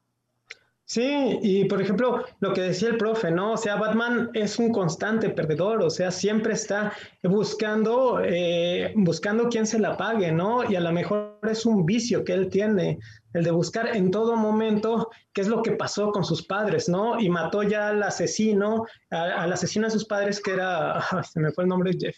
[0.91, 3.54] Sí, y por ejemplo, lo que decía el profe, ¿no?
[3.54, 6.91] O sea, Batman es un constante perdedor, o sea, siempre está
[7.23, 10.69] buscando, eh, buscando quién se la pague, ¿no?
[10.69, 12.99] Y a lo mejor es un vicio que él tiene,
[13.32, 17.17] el de buscar en todo momento qué es lo que pasó con sus padres, ¿no?
[17.17, 21.63] Y mató ya al asesino, al asesino de sus padres, que era, se me fue
[21.63, 22.17] el nombre, Jeff,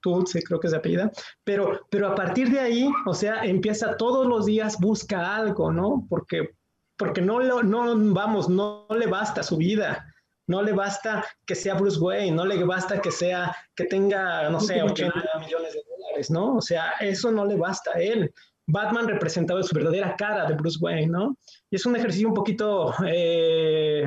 [0.00, 1.12] Tutsi, creo que es de apellida,
[1.44, 6.04] pero, pero a partir de ahí, o sea, empieza todos los días, busca algo, ¿no?
[6.08, 6.58] Porque
[7.00, 10.06] porque no, lo, no, vamos, no, no le basta su vida,
[10.46, 14.60] no le basta que sea Bruce Wayne, no le basta que sea, que tenga, no
[14.60, 16.56] sé, 80 millones de dólares, ¿no?
[16.56, 18.30] O sea, eso no le basta a él.
[18.66, 21.38] Batman representaba su verdadera cara de Bruce Wayne, ¿no?
[21.70, 24.06] Y es un ejercicio un poquito eh,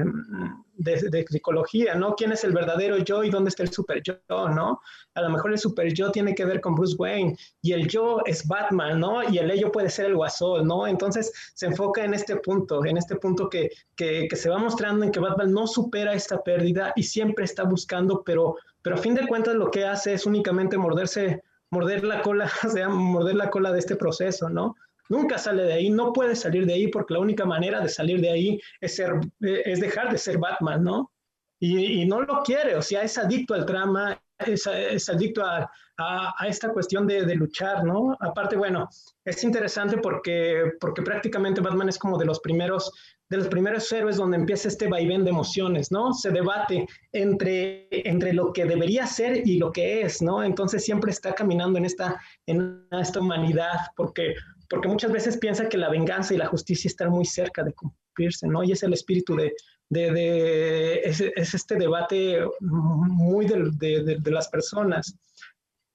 [0.75, 2.15] de, de, psicología, ¿no?
[2.15, 4.79] ¿Quién es el verdadero yo y dónde está el super yo, ¿no?
[5.13, 8.21] A lo mejor el super yo tiene que ver con Bruce Wayne y el yo
[8.25, 9.23] es Batman, ¿no?
[9.29, 10.87] Y el ello puede ser el guasón, ¿no?
[10.87, 15.05] Entonces se enfoca en este punto, en este punto que, que, que se va mostrando
[15.05, 19.13] en que Batman no supera esta pérdida y siempre está buscando, pero, pero a fin
[19.13, 23.49] de cuentas lo que hace es únicamente morderse, morder la cola, o sea, morder la
[23.49, 24.75] cola de este proceso, ¿no?
[25.09, 28.21] Nunca sale de ahí, no puede salir de ahí porque la única manera de salir
[28.21, 31.11] de ahí es, ser, es dejar de ser Batman, ¿no?
[31.59, 35.69] Y, y no lo quiere, o sea, es adicto al trama, es, es adicto a,
[35.97, 38.17] a, a, esta cuestión de, de, luchar, ¿no?
[38.19, 38.89] Aparte, bueno,
[39.23, 42.91] es interesante porque, porque prácticamente Batman es como de los primeros
[43.33, 46.13] de los primeros héroes donde empieza este vaivén de emociones, ¿no?
[46.13, 50.43] Se debate entre, entre lo que debería ser y lo que es, ¿no?
[50.43, 54.35] Entonces siempre está caminando en esta, en esta humanidad, porque,
[54.73, 58.47] porque muchas veces piensa que la venganza y la justicia están muy cerca de cumplirse,
[58.47, 58.63] ¿no?
[58.63, 59.53] Y es el espíritu de,
[59.89, 65.15] de, de es, es, este debate muy de, de, las personas.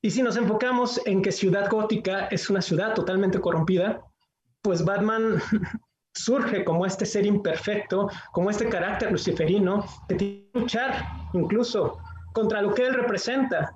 [0.00, 4.00] Y si nos enfocamos en que Ciudad Gótica es una ciudad totalmente corrompida,
[4.62, 5.42] pues Batman
[6.14, 11.98] surge como este ser imperfecto, como este carácter luciferino, que tiene que luchar incluso
[12.32, 13.74] contra lo que él representa.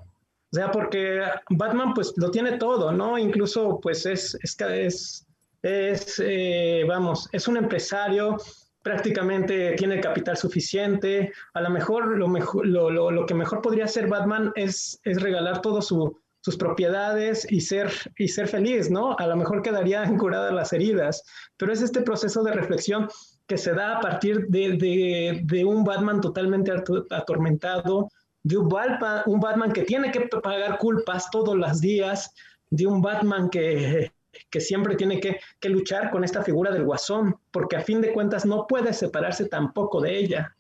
[0.53, 3.17] O sea, porque Batman pues lo tiene todo, ¿no?
[3.17, 5.27] Incluso pues es, es,
[5.63, 8.37] es, eh, vamos, es un empresario,
[8.83, 11.33] prácticamente tiene capital suficiente.
[11.55, 15.63] A lo mejor lo, mejor, lo, lo, que mejor podría hacer Batman es, es regalar
[15.63, 19.17] todas su, sus propiedades y ser, y ser feliz, ¿no?
[19.19, 21.23] A lo mejor quedarían curadas las heridas,
[21.57, 23.09] pero es este proceso de reflexión
[23.47, 26.73] que se da a partir de, de, de un Batman totalmente
[27.11, 28.09] atormentado,
[28.43, 32.35] de un Batman, un Batman que tiene que pagar culpas todos los días,
[32.71, 34.13] de un Batman que
[34.51, 38.45] que siempre tiene que, luchar con esta figura del guasón, porque a fin de cuentas
[38.45, 40.57] no puede separarse tampoco de ella.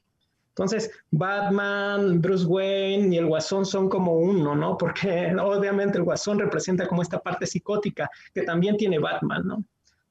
[0.48, 4.76] Entonces, Batman, Bruce Wayne y el Guasón son como uno, ¿no?
[4.76, 9.64] Porque obviamente el Guasón representa como esta parte psicótica que también tiene Batman, ¿no?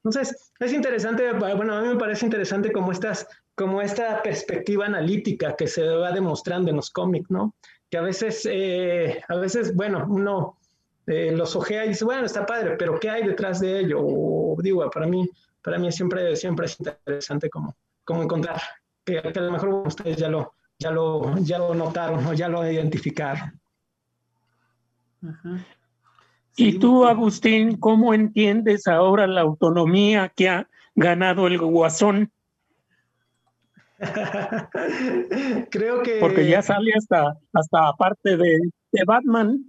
[0.04, 5.56] Entonces, es interesante, bueno, a mí me parece interesante como, estas, como esta perspectiva analítica
[5.56, 7.54] que se va demostrando en los cómics, ¿no?
[7.90, 10.58] Que a veces, eh, a veces, bueno, uno
[11.06, 14.00] eh, los ojea y dice, bueno, está padre, pero ¿qué hay detrás de ello?
[14.02, 15.30] O, digo, para mí,
[15.62, 18.60] para mí siempre, siempre es interesante como, como encontrar,
[19.06, 22.70] que, a lo mejor ustedes ya lo, ya lo, ya lo notaron o ya lo
[22.70, 23.60] identificaron.
[26.56, 32.32] Y tú, Agustín, ¿cómo entiendes ahora la autonomía que ha ganado el guasón?
[35.70, 36.18] Creo que...
[36.20, 38.60] Porque ya sale hasta, hasta aparte de,
[38.92, 39.64] de Batman,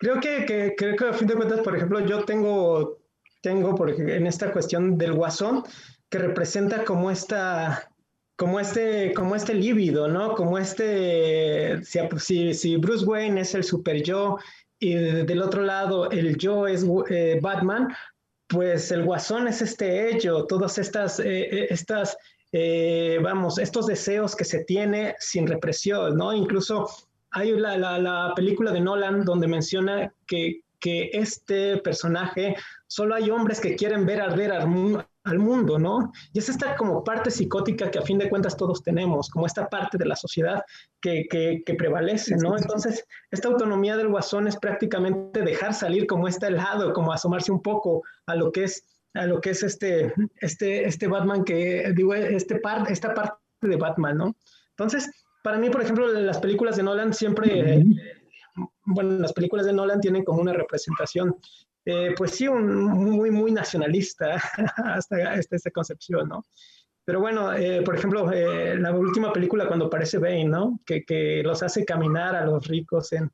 [0.00, 3.00] Creo que, que, creo que a fin de cuentas, por ejemplo, yo tengo,
[3.42, 5.62] tengo por, en esta cuestión del guasón,
[6.08, 7.92] que representa como esta,
[8.34, 10.34] como este, como este líbido, ¿no?
[10.34, 14.38] Como este, si, si, Bruce Wayne es el super yo
[14.80, 17.94] y del otro lado el yo es eh, Batman,
[18.48, 22.16] pues el guasón es este ello, todas estas, eh, eh, estas
[23.22, 26.32] vamos, estos deseos que se tiene sin represión, ¿no?
[26.32, 26.88] Incluso
[27.30, 32.56] hay la, la, película de Nolan donde menciona que, que, este personaje,
[32.88, 34.50] solo hay hombres que quieren ver arder
[35.24, 36.12] al, mundo, ¿no?
[36.32, 39.68] Y es esta como parte psicótica que a fin de cuentas todos tenemos, como esta
[39.68, 40.62] parte de la sociedad
[41.00, 42.56] que, que, que prevalece, ¿no?
[42.56, 47.62] Entonces, esta autonomía del guasón es prácticamente dejar salir como este lado, como asomarse un
[47.62, 52.14] poco a lo que es a lo que es este, este, este Batman que, digo,
[52.14, 54.36] este par, esta parte de Batman, ¿no?
[54.70, 55.10] Entonces,
[55.42, 57.84] para mí, por ejemplo, las películas de Nolan siempre,
[58.84, 61.36] bueno, las películas de Nolan tienen como una representación,
[61.90, 64.36] eh, pues sí, muy, muy nacionalista
[64.84, 66.44] hasta, esta concepción, ¿no?
[67.04, 70.78] Pero bueno, eh, por ejemplo, eh, la última película cuando aparece Bane, ¿no?
[70.86, 73.30] Que, los hace caminar a los ricos en,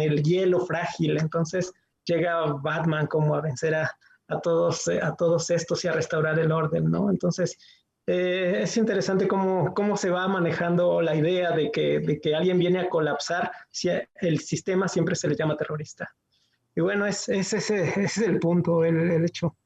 [0.00, 1.18] el hielo frágil.
[1.18, 1.72] Entonces
[2.04, 3.90] llega Batman como a vencer a,
[4.28, 7.10] a todos, estos y a restaurar el orden, ¿no?
[7.10, 7.56] Entonces,
[8.06, 12.58] eh, es interesante cómo, cómo se va manejando la idea de que, de que alguien
[12.58, 16.12] viene a colapsar si el sistema siempre se le llama terrorista.
[16.78, 19.56] Y bueno, es, es ese, es el punto, el, el, hecho.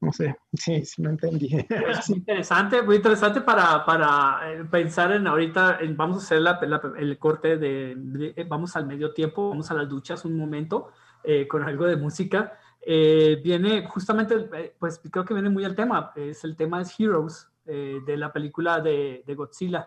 [0.00, 1.64] No sé, sí, sí, no entendí.
[1.68, 6.58] Es interesante, muy interesante para, para eh, pensar en ahorita, vamos a hacer la,
[6.98, 10.90] el corte de, vamos al medio tiempo, vamos a las duchas un momento
[11.22, 12.58] eh, con algo de música.
[12.84, 18.00] viene justamente, pues creo que viene muy al tema, es el tema es Heroes, eh,
[18.04, 19.86] de la película de, de, Godzilla.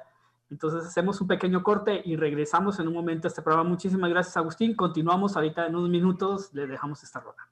[0.50, 3.70] Entonces hacemos un pequeño corte y regresamos en un momento a este programa.
[3.70, 4.76] Muchísimas gracias, Agustín.
[4.76, 6.54] Continuamos ahorita en unos minutos.
[6.54, 7.50] Le dejamos esta rola.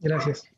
[0.00, 0.57] Gracias.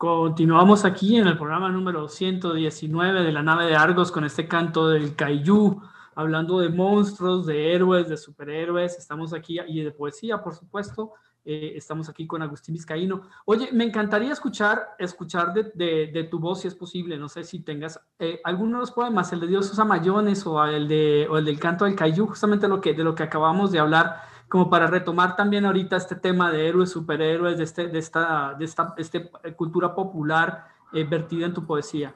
[0.00, 4.88] Continuamos aquí en el programa número 119 de la nave de Argos con este canto
[4.88, 5.82] del Kaiju,
[6.14, 8.96] hablando de monstruos, de héroes, de superhéroes.
[8.96, 11.12] Estamos aquí y de poesía, por supuesto.
[11.44, 13.24] Eh, estamos aquí con Agustín Vizcaíno.
[13.44, 17.18] Oye, me encantaría escuchar, escuchar de, tu voz si es posible.
[17.18, 20.64] No sé si tengas eh, alguno de los poemas, el de Dios usa mayones o
[20.64, 23.70] el, de, o el del canto del Kaiju, justamente lo que, de lo que acabamos
[23.70, 28.00] de hablar como para retomar también ahorita este tema de héroes, superhéroes, de, este, de,
[28.00, 32.12] esta, de esta este, cultura popular eh, vertida en tu poesía.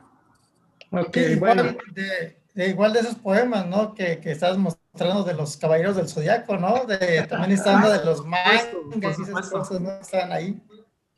[0.90, 3.94] Ok, igual, de, igual de esos poemas, ¿no?
[3.94, 6.84] Que, que estás mostrando de los caballeros del zodiaco, ¿no?
[6.86, 9.92] De, también está uno de los mangas y esas cosas, ¿no?
[9.92, 10.60] Están ahí.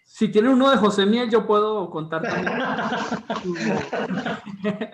[0.04, 2.46] Si tiene uno de José Miel, yo puedo contar también.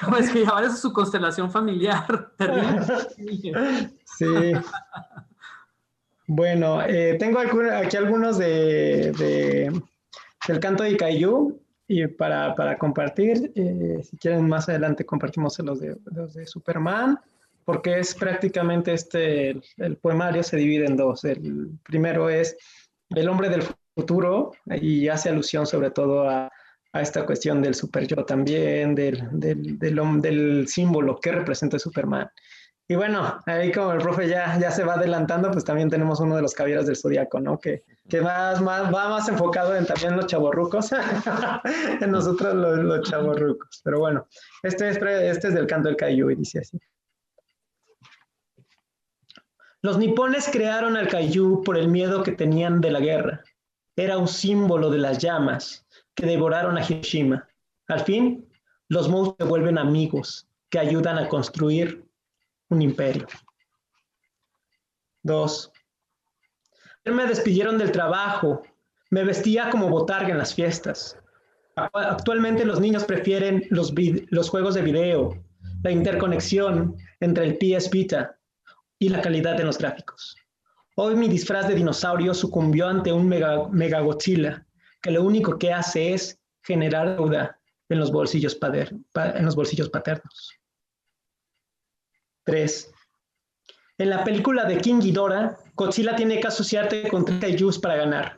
[0.00, 2.32] ¿Cómo es que llamar eso su constelación familiar?
[4.16, 4.52] sí.
[6.30, 9.72] Bueno, eh, tengo aquí algunos de,
[10.46, 11.58] del canto de Kaiju
[11.88, 13.50] y para, compartir.
[13.54, 17.18] Eh, si quieren, más adelante compartimos los de, los de Superman,
[17.64, 21.24] porque es prácticamente este, el, poemario se divide en dos.
[21.24, 22.58] El primero es
[23.08, 23.62] El hombre del
[23.96, 26.52] futuro y hace alusión sobre todo a,
[26.92, 32.28] esta cuestión del super yo también, del, del, del símbolo que representa Superman.
[32.90, 36.36] Y bueno, ahí como el profe ya, ya se va adelantando, pues también tenemos uno
[36.36, 37.60] de los caballeros del zodiaco, ¿no?
[37.60, 40.92] Que, que más, más, va más enfocado en también los chavorrucos,
[42.00, 43.82] en nosotros los, los chavorrucos.
[43.84, 44.26] Pero bueno,
[44.62, 46.80] este es, este es del canto del Kaiju y dice así.
[49.82, 53.42] Los nipones crearon al Kaiju por el miedo que tenían de la guerra.
[53.96, 57.46] Era un símbolo de las llamas que devoraron a Hiroshima.
[57.86, 58.48] Al fin,
[58.88, 62.07] los monstruos se vuelven amigos que ayudan a construir
[62.68, 63.26] un imperio.
[65.22, 65.72] Dos,
[67.12, 68.62] me despidieron del trabajo,
[69.10, 71.16] me vestía como botarga en las fiestas.
[71.76, 73.92] Actualmente los niños prefieren los,
[74.50, 75.42] juegos de video,
[75.82, 78.36] la interconexión entre el PS Vita
[78.98, 80.36] y la calidad de los gráficos.
[80.96, 84.66] Hoy mi disfraz de dinosaurio sucumbió ante un mega, mega Godzilla,
[85.00, 88.58] que lo único que hace es generar deuda en los bolsillos,
[89.14, 90.57] en los bolsillos paternos.
[92.48, 92.90] 3.
[93.98, 98.36] En la película de King Ghidorah, Godzilla tiene que asociarte con kaijus para ganar.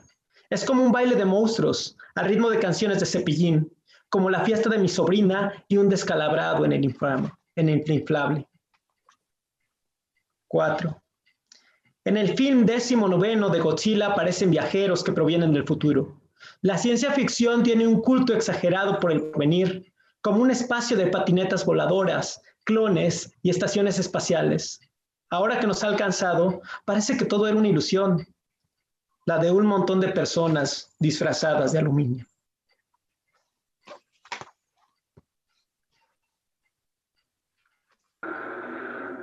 [0.50, 3.72] Es como un baile de monstruos, al ritmo de canciones de Cepillín,
[4.08, 6.96] como la fiesta de mi sobrina y un descalabrado en el,
[7.54, 8.48] en el inflable.
[10.48, 11.02] 4.
[12.06, 16.20] En el film décimo noveno de Godzilla aparecen viajeros que provienen del futuro.
[16.62, 21.64] La ciencia ficción tiene un culto exagerado por el porvenir, como un espacio de patinetas
[21.64, 24.80] voladoras, clones y estaciones espaciales.
[25.30, 28.26] Ahora que nos ha alcanzado, parece que todo era una ilusión,
[29.26, 32.26] la de un montón de personas disfrazadas de aluminio.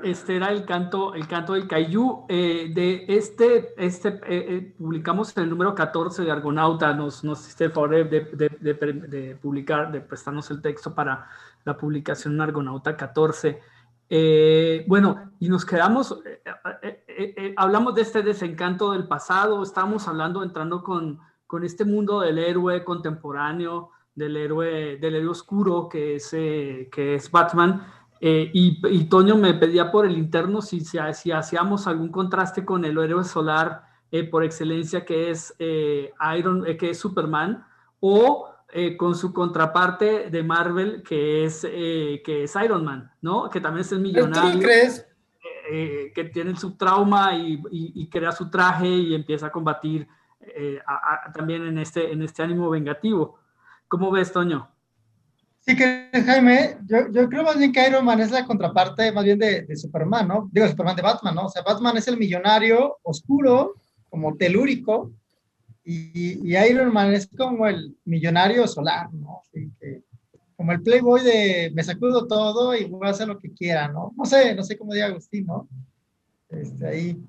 [0.09, 2.25] Este era el canto, el canto del Kaiju.
[2.29, 6.93] Eh, de este, este eh, eh, publicamos el número 14 de Argonauta.
[6.93, 11.27] Nos, nos hiciste el favor de, de, publicar, de prestarnos el texto para
[11.65, 13.61] la publicación en Argonauta 14.
[14.09, 20.43] Eh, bueno, y nos quedamos, eh, eh, hablamos de este desencanto del pasado, estamos hablando,
[20.43, 26.29] entrando con, con este mundo del héroe contemporáneo, del héroe, del héroe oscuro que es,
[26.31, 27.85] que es Batman.
[28.19, 32.83] Y, y, Toño me pedía por el interno si, si, si hacíamos algún contraste con
[32.83, 33.83] el héroe solar
[34.31, 37.65] por excelencia que es, Iron, que es Superman,
[37.99, 43.49] o eh, con su contraparte de Marvel, que es, eh, que es Iron Man, ¿no?
[43.49, 44.51] Que también es el millonario.
[44.51, 45.07] ¿Tú crees?
[45.71, 50.07] Eh, que tiene su trauma y, y, crea su traje y empieza a combatir
[51.33, 53.39] también en este, en este ánimo vengativo.
[53.87, 54.69] ¿Cómo ves, Toño?
[55.67, 59.25] Sí, que Jaime, yo, yo, creo más bien que Iron Man es la contraparte más
[59.25, 60.49] bien de, de, Superman, ¿no?
[60.49, 61.47] Digo, Superman de Batman, ¿no?
[61.47, 63.75] O sea, Batman es el millonario oscuro,
[64.09, 65.11] como telúrico,
[65.83, 69.41] y, Iron Man es como el millonario solar, ¿no?
[70.55, 74.11] como el playboy de me sacudo todo y voy a hacer lo que quiera, ¿no?
[74.17, 75.67] No sé, no sé cómo diga Agustín, ¿no?
[76.49, 77.21] Este, ahí.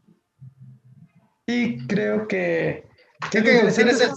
[1.47, 2.89] Sí, creo que...
[3.31, 4.11] Creo que Agustín es el,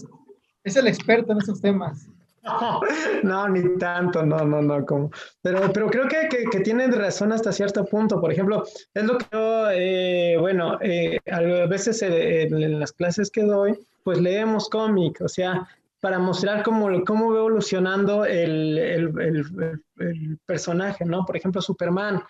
[0.64, 2.08] es el experto en esos temas.
[3.24, 5.12] No, ni tanto, no, no, no, como,
[5.42, 8.20] pero, pero creo que, que, tienen razón hasta cierto punto.
[8.20, 8.64] Por ejemplo,
[8.94, 13.78] es lo que yo, eh, bueno, eh, a veces eh, en las clases que doy,
[14.04, 15.68] pues leemos cómic, o sea,
[16.00, 21.26] para mostrar cómo, cómo va evolucionando el, el, el, personaje, ¿no?
[21.26, 22.24] Por ejemplo, Superman.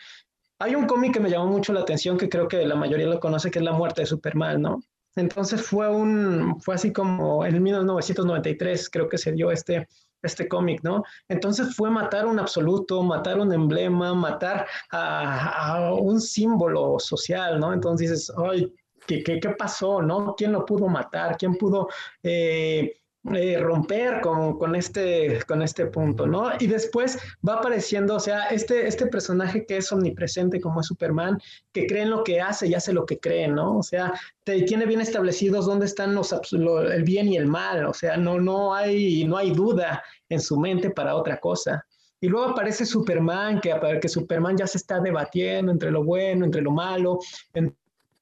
[0.59, 3.19] Hay un cómic que me llamó mucho la atención, que creo que la mayoría lo
[3.19, 4.83] conoce, que es La muerte de Superman, ¿no?
[5.15, 9.87] Entonces fue un, fue así como en 1993 creo que se dio este,
[10.21, 11.03] este cómic, ¿no?
[11.27, 17.73] Entonces fue matar un absoluto, matar un emblema, matar a, un símbolo social, ¿no?
[17.73, 18.73] Entonces dices, ay,
[19.07, 20.35] ¿qué, qué, qué pasó, no?
[20.37, 21.37] ¿Quién lo pudo matar?
[21.37, 21.89] ¿Quién pudo
[22.23, 23.00] eh,
[23.35, 26.49] eh, romper con, con, este, con este punto, ¿no?
[26.59, 31.39] Y después va apareciendo, o sea, este, este personaje que es omnipresente como es Superman,
[31.71, 33.77] que cree en lo que hace y hace lo que cree, ¿no?
[33.77, 34.11] O sea,
[34.43, 38.73] tiene bien establecidos dónde están los, el bien y el mal, o sea, no, no,
[38.73, 41.85] hay, no hay duda en su mente para otra cosa.
[42.19, 46.63] Y luego aparece Superman, que, que Superman ya se está debatiendo entre lo bueno, entre
[46.63, 47.19] lo malo,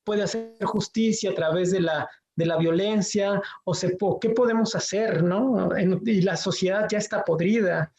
[0.03, 2.09] puede hacer justicia a través de la,
[2.39, 5.69] de la violencia, o se, qué podemos hacer, ¿no?
[6.05, 7.91] y la sociedad ya está podrida,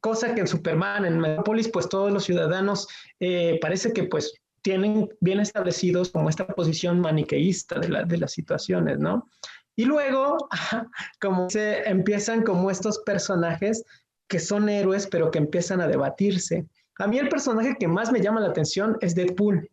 [0.00, 2.88] cosa que en Superman, en Metropolis, pues todos los ciudadanos
[3.20, 8.32] eh, parece que pues tienen bien establecidos como esta posición maniqueísta de, la, de las
[8.32, 9.28] situaciones, ¿no?
[9.76, 10.36] Y luego,
[11.20, 13.84] como se empiezan como estos personajes
[14.26, 16.66] que son héroes, pero que empiezan a debatirse.
[16.98, 19.70] A mí el personaje que más me llama la atención es Deadpool.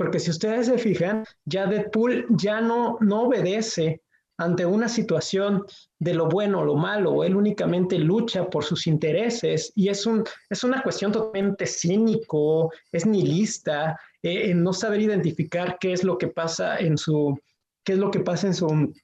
[0.00, 4.00] Porque si ustedes se fijan, ya Deadpool ya no, no obedece
[4.38, 5.66] ante una situación
[5.98, 10.24] de lo bueno o lo malo, él únicamente lucha por sus intereses y es, un,
[10.48, 16.16] es una cuestión totalmente cínico, es nihilista, eh, en no saber identificar qué es lo
[16.16, 17.38] que pasa en su,
[17.84, 18.94] qué es lo que pasa en su,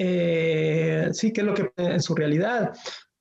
[0.00, 2.72] eh, sí, qué es lo que en su realidad.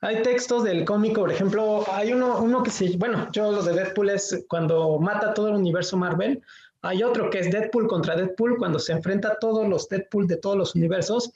[0.02, 3.74] Hay textos del cómico, por ejemplo, hay uno, uno que se, bueno, yo lo de
[3.74, 6.42] Deadpool es cuando mata todo el universo Marvel,
[6.84, 10.38] hay otro que es Deadpool contra Deadpool, cuando se enfrenta a todos los Deadpool de
[10.38, 11.32] todos los universos.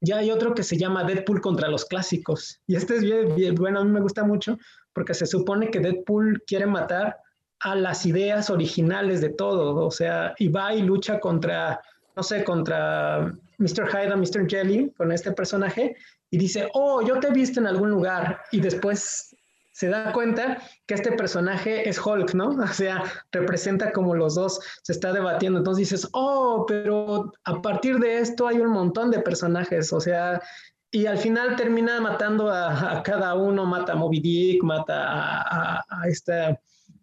[0.00, 2.60] Y hay otro que se llama Deadpool contra los clásicos.
[2.66, 4.58] Y este es bien, bueno, a mí me gusta mucho
[4.92, 7.16] porque se supone que Deadpool quiere matar
[7.60, 9.86] a las ideas originales de todo.
[9.86, 11.80] O sea, y va y lucha contra,
[12.16, 13.88] no sé, contra Mr.
[13.88, 14.48] Hyde o Mr.
[14.48, 15.96] Jelly, con este personaje,
[16.30, 18.40] y dice, oh, yo te he visto en algún lugar.
[18.50, 19.36] Y después
[19.78, 22.48] se da cuenta que este personaje es Hulk, ¿no?
[22.62, 25.60] O sea, representa como los dos se está debatiendo.
[25.60, 30.42] Entonces dices, oh, pero a partir de esto hay un montón de personajes, o sea,
[30.90, 36.08] y al final termina matando a, cada uno, mata a Moby Dick, mata a, a,
[36.08, 36.58] esta,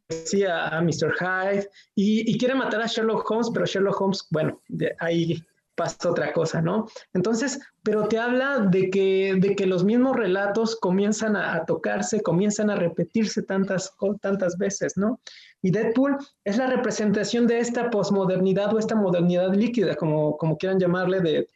[0.10, 1.14] sí, a, Mr.
[1.18, 4.62] Hyde, y, quiere matar a Sherlock Holmes, pero Sherlock Holmes, bueno,
[5.00, 5.42] ahí
[5.76, 6.88] pasa otra cosa, ¿no?
[7.14, 12.70] Entonces, pero te habla de que, de que los mismos relatos comienzan a, tocarse, comienzan
[12.70, 15.20] a repetirse tantas, tantas veces, ¿no?
[15.62, 20.80] Y Deadpool es la representación de esta posmodernidad o esta modernidad líquida, como, como quieran
[20.80, 21.50] llamarle, de,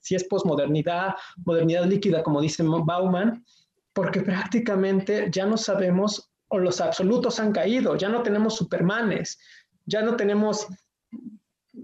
[0.00, 3.44] si es posmodernidad, modernidad líquida, como dice Bauman,
[3.92, 9.38] porque prácticamente ya no sabemos, o los absolutos han caído, ya no tenemos supermanes,
[9.86, 10.66] ya no tenemos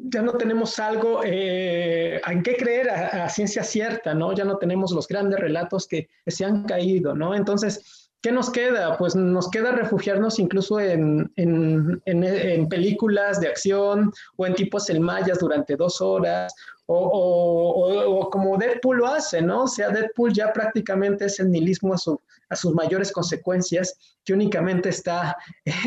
[0.05, 4.32] ya no tenemos algo eh, en qué creer a, ciencia cierta, ¿no?
[4.32, 7.34] Ya no tenemos los grandes relatos que, se han caído, ¿no?
[7.34, 8.96] Entonces, ¿qué nos queda?
[8.96, 15.01] Pues nos queda refugiarnos incluso en, en, en, películas de acción o en tipos el
[15.01, 16.55] mayas durante dos horas
[16.86, 19.64] o, como Deadpool lo hace, ¿no?
[19.64, 22.20] O sea, Deadpool ya prácticamente es el nihilismo a,
[22.51, 25.36] a sus mayores consecuencias, que únicamente está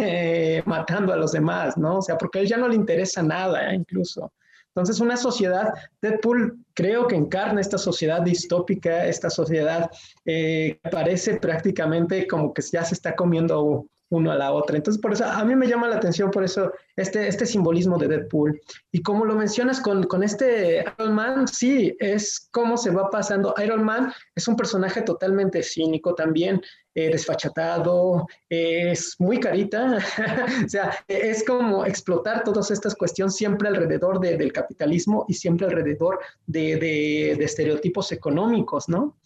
[0.01, 1.97] eh, matando a los demás, ¿no?
[1.97, 4.33] O sea, porque a él ya no le interesa nada, incluso.
[4.75, 9.91] Entonces, una sociedad, Deadpool creo que encarna esta sociedad distópica, esta sociedad
[10.25, 13.85] eh, parece prácticamente como que ya se está comiendo
[14.17, 14.77] uno a la otra.
[14.77, 18.07] Entonces, por eso a mí me llama la atención por eso este, este simbolismo de
[18.07, 18.61] Deadpool.
[18.91, 23.53] Y como lo mencionas con, con este Iron Man, sí, es cómo se va pasando.
[23.63, 26.61] Iron Man es un personaje totalmente cínico también,
[26.95, 29.97] eh, desfachatado, es muy carita,
[30.65, 36.19] o sea, es como explotar todas estas cuestiones siempre alrededor del capitalismo y siempre alrededor
[36.45, 39.17] de, de, de estereotipos económicos, ¿no?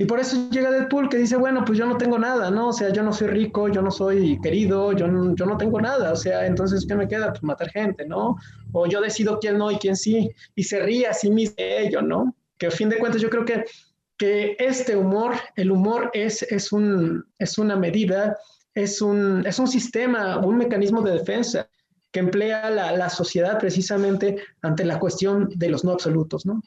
[0.00, 2.68] Y por eso llega Deadpool que dice, bueno, pues yo no tengo nada, ¿no?
[2.68, 5.78] O sea, yo no soy rico, yo no soy querido, yo no, yo no tengo
[5.78, 7.32] nada, o sea, entonces, ¿qué me queda?
[7.32, 8.36] Pues matar gente, ¿no?
[8.72, 11.82] O yo decido quién no y quién sí, y se ríe a sí mismo de
[11.82, 12.34] ello, ¿no?
[12.56, 13.62] Que a fin de cuentas yo creo que,
[14.16, 18.38] que este humor, el humor es, es, un, es una medida,
[18.74, 21.68] es un, es un sistema, un mecanismo de defensa
[22.10, 26.62] que emplea la, la sociedad precisamente ante la cuestión de los no absolutos, ¿no?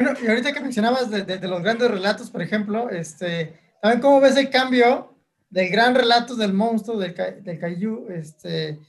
[0.00, 4.18] Bueno, y ahorita que mencionabas de, de, los grandes relatos, por ejemplo, este, ¿también cómo
[4.18, 5.14] ves el cambio
[5.50, 8.80] del gran relato del monstruo, del, del kaiju, este,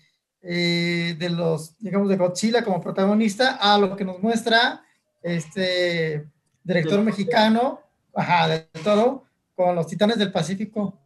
[0.41, 4.86] eh, de los, digamos, de Godzilla como protagonista, a lo que nos muestra
[5.22, 6.30] este
[6.64, 7.82] director mexicano,
[8.16, 10.97] ajá, del toro, con los Titanes del Pacífico,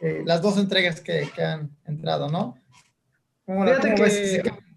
[0.00, 2.56] eh, las dos entregas que, que, han entrado, ¿no?
[3.44, 4.69] ¿Cómo, Fíjate que...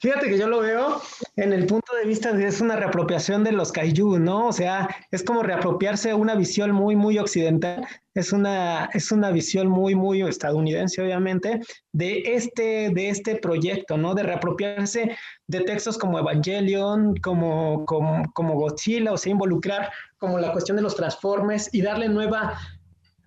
[0.00, 1.02] Fíjate que yo lo veo
[1.36, 4.46] en el punto de vista de es una reapropiación de los kaiju, ¿no?
[4.48, 9.68] O sea, es como reapropiarse una visión muy, muy occidental, es una, es una visión
[9.68, 11.60] muy, muy estadounidense, obviamente,
[11.92, 14.14] de este, de este proyecto, ¿no?
[14.14, 20.52] De reapropiarse de textos como Evangelion, como, como, como Godzilla, o sea, involucrar como la
[20.52, 22.58] cuestión de los transformes y darle nueva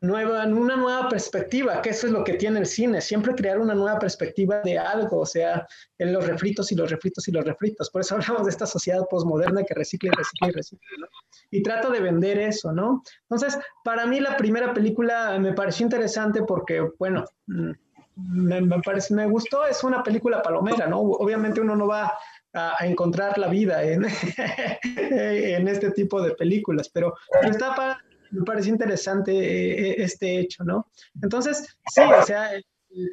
[0.04, 3.74] nueva, una nueva perspectiva, que eso es lo que tiene el cine, siempre crear una
[3.74, 5.66] nueva perspectiva de algo, o sea,
[5.97, 7.89] en los refritos y los refritos y los refritos.
[7.89, 11.08] Por eso hablamos de esta sociedad postmoderna que recicla y recicla y recicla, ¿no?
[11.51, 13.01] Y trato de vender eso, ¿no?
[13.30, 17.72] Entonces, para mí la primera película me pareció interesante porque, bueno, mm,
[18.16, 20.99] me, me, parece, me gustó, es una película palomera, ¿no?
[20.99, 22.14] Obviamente uno no va
[22.54, 24.06] a encontrar la vida en,
[24.84, 27.99] en este tipo de películas, pero, pero está para
[28.34, 30.88] me parece interesante eh, eh, este hecho, ¿no?
[31.21, 32.51] Entonces, sí, o sea,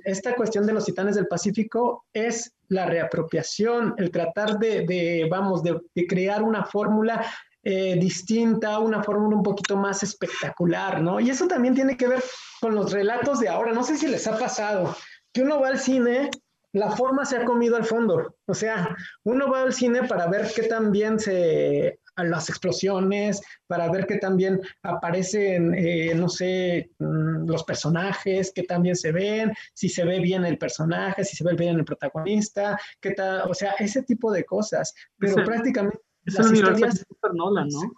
[0.05, 5.81] esta cuestión de los titanes del Pacífico es la reapropiación, el tratar de, vamos, de,
[6.07, 7.25] crear una fórmula
[7.63, 11.21] eh, distinta, una fórmula un poquito más espectacular, ¿no?
[11.21, 12.23] Y eso también tiene que ver
[12.61, 13.73] con los relatos de ahora.
[13.73, 14.95] No sé si les ha pasado
[15.33, 16.31] que uno va al cine,
[16.73, 18.37] la forma se ha comido al fondo.
[18.47, 23.91] O sea, uno va al cine para ver qué tan bien se las explosiones, para
[23.91, 29.89] ver que también aparecen, eh, no sé, mm, los personajes, que también se ven, si
[29.89, 33.73] se ve bien el personaje, si se ve bien el protagonista, qué tal, o sea,
[33.79, 34.95] ese tipo de cosas.
[35.19, 36.01] Pero prácticamente...
[36.25, 36.81] Es las historias...
[36.81, 37.93] de Christopher Nolan, ¿no?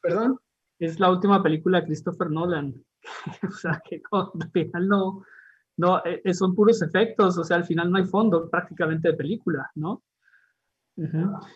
[0.00, 0.38] ¿Perdón?
[0.78, 2.84] Es la última película de Christopher Nolan.
[3.48, 5.24] o sea, que al final no,
[5.76, 9.70] no, eh, son puros efectos, o sea, al final no hay fondo prácticamente de película,
[9.74, 10.02] ¿no?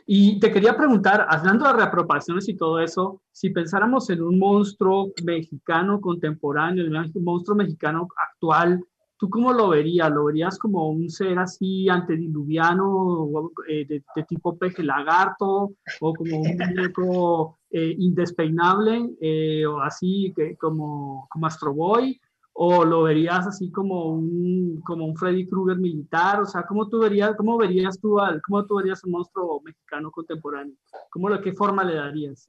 [0.06, 5.12] Y te quería preguntar, hablando de reapropiaciones y todo eso, si pensáramos en un monstruo
[5.24, 8.82] mexicano contemporáneo, un monstruo mexicano actual,
[9.16, 10.10] ¿tú cómo lo verías?
[10.10, 13.30] ¿Lo verías como un ser así antediluviano,
[13.68, 20.56] eh, de, tipo peje lagarto, o como un muñeco eh, indespeinable, eh, o así que,
[20.56, 22.20] como, como Astro Boy?
[22.56, 27.00] O lo verías así como un, como un Freddy Krueger militar, o sea, ¿cómo tú
[27.00, 30.74] verías, cómo verías tú al, cómo tú verías un monstruo mexicano contemporáneo?
[31.10, 32.48] ¿Cómo, ¿Qué forma le darías?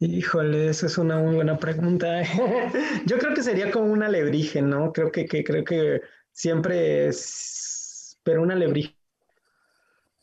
[0.00, 2.22] Híjole, eso es una muy buena pregunta.
[3.06, 4.92] Yo creo que sería como un alebrije, ¿no?
[4.92, 6.00] Creo que, que creo que
[6.32, 8.97] siempre es, pero un alebrije.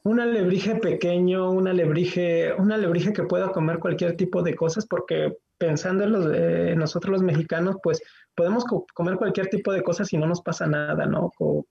[0.05, 5.35] Un alebrije pequeño, un alebrije, un alebrije que pueda comer cualquier tipo de cosas, porque
[5.57, 8.03] pensando en los, eh, nosotros los mexicanos, pues
[8.35, 11.31] podemos comer cualquier tipo de cosas y no nos pasa nada, ¿no?
[11.35, 11.65] Con,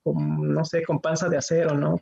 [0.52, 2.00] no sé, con panza de acero, ¿no?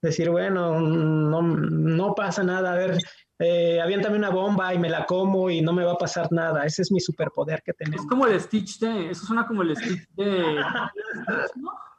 [0.00, 2.98] Decir, bueno, no, no pasa nada, a ver,
[3.38, 6.64] eh, aviéntame una bomba y me la como y no me va a pasar nada.
[6.66, 8.00] Ese es mi superpoder que tenemos.
[8.00, 10.56] Es como el Stitch de, eso suena como el Stitch de...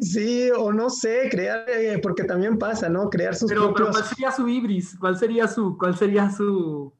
[0.00, 3.10] Sí, o no sé, crear, eh, porque también pasa, ¿no?
[3.10, 3.88] Crear sus pero, propios...
[3.88, 4.96] pero ¿cuál sería su ibris?
[4.98, 6.92] ¿Cuál sería su, cuál sería su,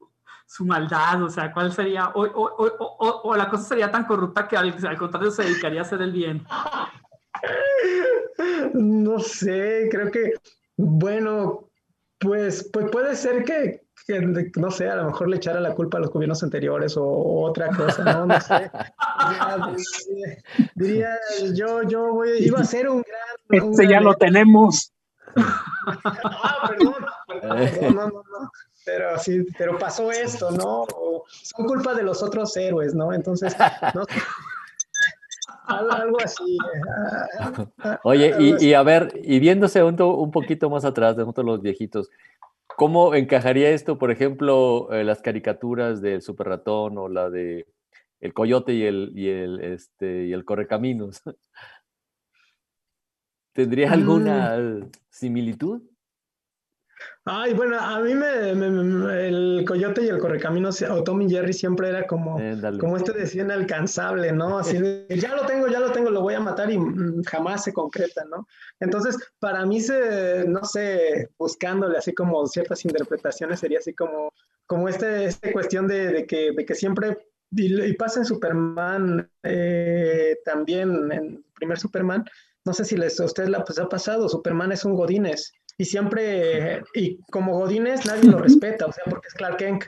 [0.49, 2.09] su maldad, o sea, ¿cuál sería?
[2.09, 5.81] O, o, o, o, la cosa sería tan corrupta que al, al, contrario se dedicaría
[5.81, 6.45] a hacer el bien.
[8.73, 10.33] No sé, creo que,
[10.77, 11.69] bueno,
[12.19, 15.97] pues, pues puede ser que, que, no sé, a lo mejor le echara la culpa
[15.97, 17.05] a los gobiernos anteriores o,
[17.41, 18.25] otra cosa, ¿no?
[18.25, 18.71] No sé.
[20.75, 23.63] diría, diría, yo, yo voy, iba a ser un gran...
[23.69, 24.91] Este ya lo tenemos.
[25.35, 26.95] ah, perdón,
[27.27, 28.51] perdón, no, no, no
[28.85, 30.87] pero sí, pero pasó esto, ¿no?
[30.95, 33.13] O son culpa de los otros héroes, ¿no?
[33.13, 33.55] Entonces,
[33.93, 34.03] no
[35.67, 36.57] algo así.
[38.03, 41.61] Oye, y, y, a ver, y viéndose un, un poquito más atrás de nosotros los
[41.61, 42.09] viejitos,
[42.79, 47.67] ¿cómo encajaría esto, por ejemplo, eh, las caricaturas del Super Ratón o la de
[48.21, 51.21] El Coyote y el, y el, este, y el Correcaminos?
[53.53, 54.91] ¿Tendría alguna mm.
[55.09, 55.81] similitud?
[57.25, 61.53] Ay, bueno, a mí me, me, el coyote y el correcaminos o Tom y Jerry
[61.53, 64.57] siempre era como, eh, como este decía inalcanzable, ¿no?
[64.57, 67.63] Así de, ya lo tengo, ya lo tengo, lo voy a matar y mm, jamás
[67.63, 68.47] se concreta, ¿no?
[68.79, 74.33] Entonces, para mí, se, no sé, buscándole así como ciertas interpretaciones, sería así como,
[74.65, 77.17] como este, esta cuestión de, de, que, de que siempre,
[77.51, 82.25] y, y pasa en Superman eh, también, en primer Superman,
[82.65, 85.85] no sé si les, a ustedes la, pues, ha pasado, Superman es un Godínez y
[85.85, 89.85] siempre, y como Godínez nadie lo respeta, o sea, porque es Clark Kent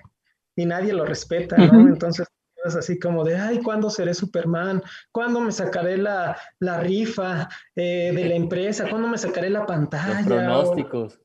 [0.56, 1.82] y nadie lo respeta, ¿no?
[1.82, 2.28] Entonces
[2.64, 4.82] es así como de, ay, ¿cuándo seré Superman?
[5.12, 8.90] ¿Cuándo me sacaré la, la rifa eh, de la empresa?
[8.90, 10.22] ¿Cuándo me sacaré la pantalla?
[10.22, 11.20] Los pronósticos.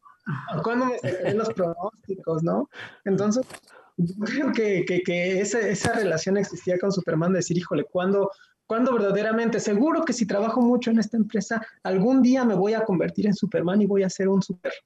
[0.57, 2.69] O, ¿Cuándo me sacaré los pronósticos, no?
[3.05, 3.47] Entonces,
[3.99, 8.33] yo creo que, que, que esa, esa, relación existía con Superman, de decir, híjole, ¿cuándo,
[8.67, 12.85] cuando verdaderamente, seguro que si trabajo mucho en esta empresa, algún día me voy a
[12.85, 14.73] convertir en Superman y voy a ser un super.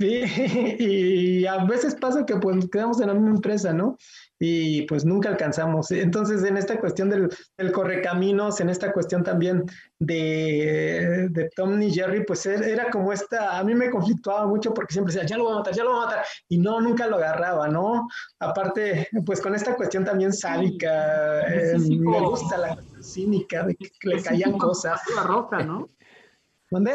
[0.00, 3.98] Y, a veces pasa que pues quedamos en la misma empresa, ¿no?
[4.42, 5.90] Y pues nunca alcanzamos.
[5.90, 7.28] Entonces, en esta cuestión del,
[7.58, 9.66] del correcaminos, en esta cuestión también
[9.98, 14.94] de, de Tom y Jerry, pues era como esta, a mí me conflictuaba mucho porque
[14.94, 17.06] siempre decía, ya lo voy a matar, ya lo voy a matar, y no, nunca
[17.06, 18.08] lo agarraba, ¿no?
[18.38, 24.22] Aparte, pues con esta cuestión también sádica, eh, me gusta la cínica de que le
[24.22, 25.02] caían cosas.
[25.14, 25.86] La roca, ¿no?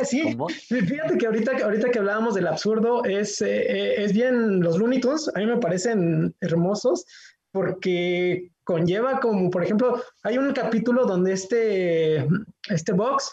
[0.05, 0.37] Sí,
[0.69, 5.01] fíjate que ahorita, ahorita que hablábamos del absurdo, es, eh, eh, es bien, los Looney
[5.01, 7.05] Tunes a mí me parecen hermosos,
[7.55, 12.27] porque conlleva como, por ejemplo, hay un capítulo donde este,
[12.67, 13.31] este box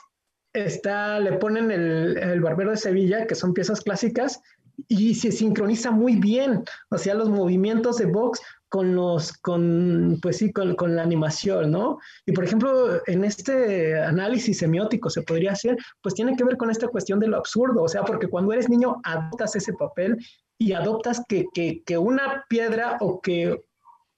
[0.52, 4.40] está, le ponen el, el barbero de Sevilla, que son piezas clásicas,
[4.86, 10.36] y se sincroniza muy bien, o sea, los movimientos de box con los, con, pues
[10.36, 11.98] sí, con, con, la animación, ¿no?
[12.24, 16.70] Y por ejemplo, en este análisis semiótico se podría hacer, pues tiene que ver con
[16.70, 20.16] esta cuestión de lo absurdo, o sea, porque cuando eres niño adoptas ese papel
[20.58, 23.60] y adoptas que, que, que una piedra o que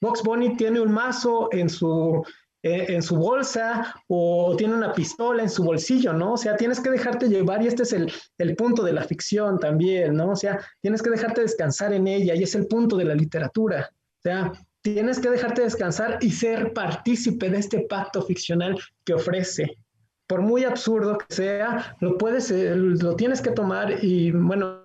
[0.04, 2.22] Box Bunny tiene un mazo en su,
[2.62, 6.34] eh, en su bolsa o tiene una pistola en su bolsillo, ¿no?
[6.34, 9.58] O sea, tienes que dejarte llevar y este es el, el, punto de la ficción
[9.58, 10.32] también, ¿no?
[10.32, 13.90] O sea, tienes que dejarte descansar en ella y es el punto de la literatura.
[13.92, 14.52] O sea,
[14.82, 19.78] tienes que dejarte descansar y ser partícipe de este pacto ficcional que ofrece.
[20.26, 24.83] Por muy absurdo que sea, lo puedes, eh, lo tienes que tomar y bueno,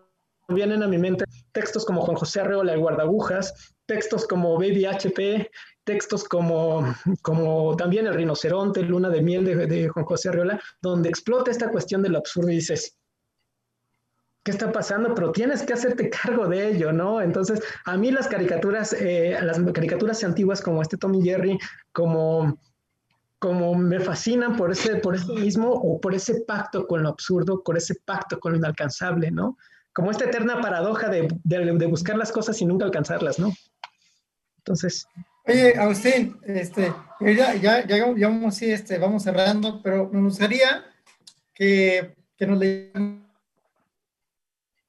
[0.50, 5.50] vienen a mi mente textos como Juan José Arreola, el guardagujas, textos como Baby HP,
[5.84, 6.86] textos como,
[7.22, 12.02] como también El rinoceronte, Luna de miel de, Juan José Arreola, donde explota esta cuestión
[12.02, 12.98] del absurdo y dices,
[14.44, 15.14] ¿qué está pasando?
[15.16, 17.22] Pero tienes que hacerte cargo de ello, ¿no?
[17.22, 21.58] Entonces, a mí las caricaturas, eh, las caricaturas antiguas como este Tommy Jerry,
[21.92, 22.58] como
[23.40, 27.64] como me fascinan por ese, por ese mismo o por ese pacto con lo absurdo,
[27.64, 29.58] por ese pacto con lo inalcanzable, ¿no?
[29.94, 33.52] Como esta eterna paradoja de, de, buscar las cosas y nunca alcanzarlas, ¿no?
[34.58, 35.08] Entonces.
[35.46, 40.86] Oye, Agustín, este, ya, ya, ya, ya vamos, este, vamos cerrando, pero me gustaría
[41.54, 42.60] que, que nos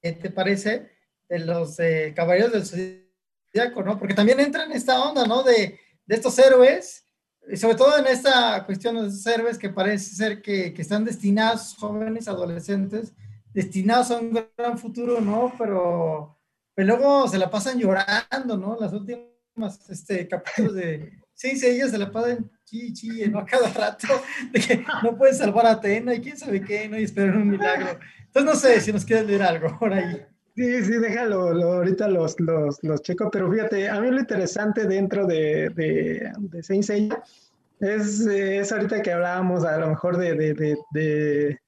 [0.02, 0.90] ¿qué te parece?
[1.28, 3.98] Los eh, caballeros del zodiaco, ¿no?
[3.98, 5.42] Porque también entra en esta onda, ¿no?
[5.42, 7.04] De, de estos héroes,
[7.48, 11.04] y sobre todo en esta cuestión de esos héroes que parece ser que, que están
[11.04, 13.14] destinados, jóvenes, adolescentes,
[13.52, 15.52] destinados a un gran futuro, ¿no?
[15.58, 16.38] Pero,
[16.74, 18.76] pero luego se la pasan llorando, ¿no?
[18.80, 19.28] Las últimas
[19.88, 23.44] este, capítulos de seis ellas se la pasan chi, chi, ¿no?
[23.46, 24.06] Cada rato,
[24.52, 26.98] de que no pueden salvar a Atena y quién sabe qué, ¿no?
[26.98, 27.98] Y esperan un milagro.
[28.26, 30.24] Entonces, no sé si nos quieres leer algo por ahí.
[30.54, 34.84] Sí, sí, déjalo, lo, ahorita los, los, los, checo, pero fíjate, a mí lo interesante
[34.86, 37.22] dentro de, de, de Saint Seiya
[37.80, 40.34] es, es ahorita que hablábamos a lo mejor de,
[40.92, 41.58] de,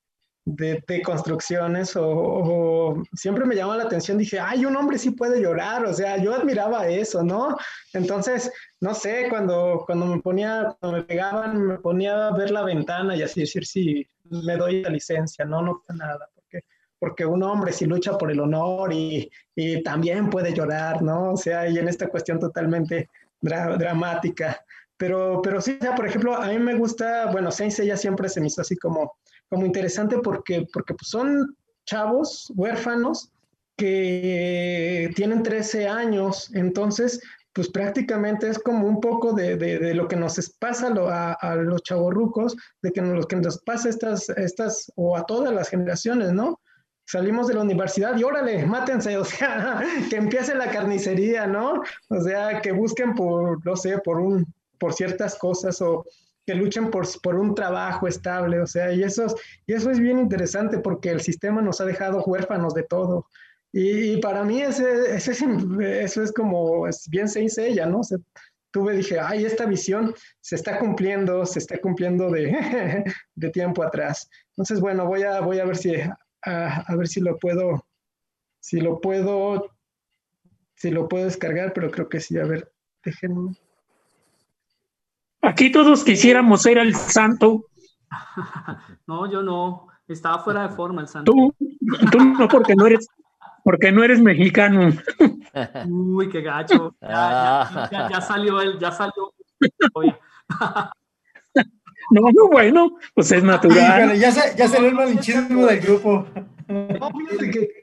[0.45, 5.84] de construcciones o, siempre me llamó la atención, dije, ay, un hombre sí puede llorar,
[5.84, 7.57] o sea, yo admiraba eso, ¿no?
[7.93, 12.64] Entonces, no sé, cuando, cuando me ponía, cuando me pegaban, me ponía a ver la
[12.64, 16.64] ventana y así decir, sí, me doy la licencia, no, no pasa nada, porque,
[16.99, 21.32] porque un hombre sí lucha por el honor y, y también puede llorar, ¿no?
[21.32, 23.09] O sea, y en esta cuestión totalmente
[23.40, 24.64] dramática.
[24.97, 28.40] Pero, pero sí, o por ejemplo, a mí me gusta, bueno, Sensei ya siempre se
[28.40, 29.16] me hizo así como
[29.53, 33.31] como interesante porque, porque pues son chavos huérfanos
[33.77, 37.21] que tienen 13 años, entonces
[37.53, 41.83] pues prácticamente es como un poco de, de, lo que nos pasa a, a, los
[41.83, 46.59] chavorrucos, de que nos, que nos pasa estas, estas, o a todas las generaciones, ¿no?
[47.05, 51.83] Salimos de la universidad y órale, mátense, o sea, que empiece la carnicería, ¿no?
[52.09, 54.47] O sea, que busquen por, no sé, por un,
[54.79, 56.07] por ciertas cosas o,
[56.47, 59.26] que luchen por, por un trabajo estable, o sea, y eso,
[59.66, 63.26] y eso es bien interesante porque el sistema nos ha dejado huérfanos de todo.
[63.72, 65.32] Y, para mí ese, ese,
[66.03, 68.01] eso es como, es bien se dice ella, ¿no?
[68.01, 68.03] O
[68.70, 72.53] tuve, dije, ay, esta visión se está cumpliendo, se está cumpliendo de,
[73.34, 74.28] de tiempo atrás.
[74.51, 77.86] Entonces, bueno, voy a, voy a ver si, a, a ver si lo puedo,
[78.61, 79.70] si lo puedo,
[80.74, 82.72] si lo puedo descargar, pero creo que sí, a ver,
[83.05, 83.55] déjenme.
[85.43, 87.66] Aquí todos quisiéramos ser el santo.
[89.07, 89.88] No, yo no.
[90.07, 91.32] Estaba fuera de forma el santo.
[91.32, 91.55] Tú,
[92.11, 93.09] tú no, porque no eres,
[93.64, 94.90] porque no eres mexicano.
[95.88, 96.95] Uy, qué gacho.
[97.01, 99.34] Ya, ya, salió él, ya salió.
[102.11, 104.18] No, no, bueno, pues es natural.
[104.18, 106.26] ya, ya salió el malinchismo del grupo.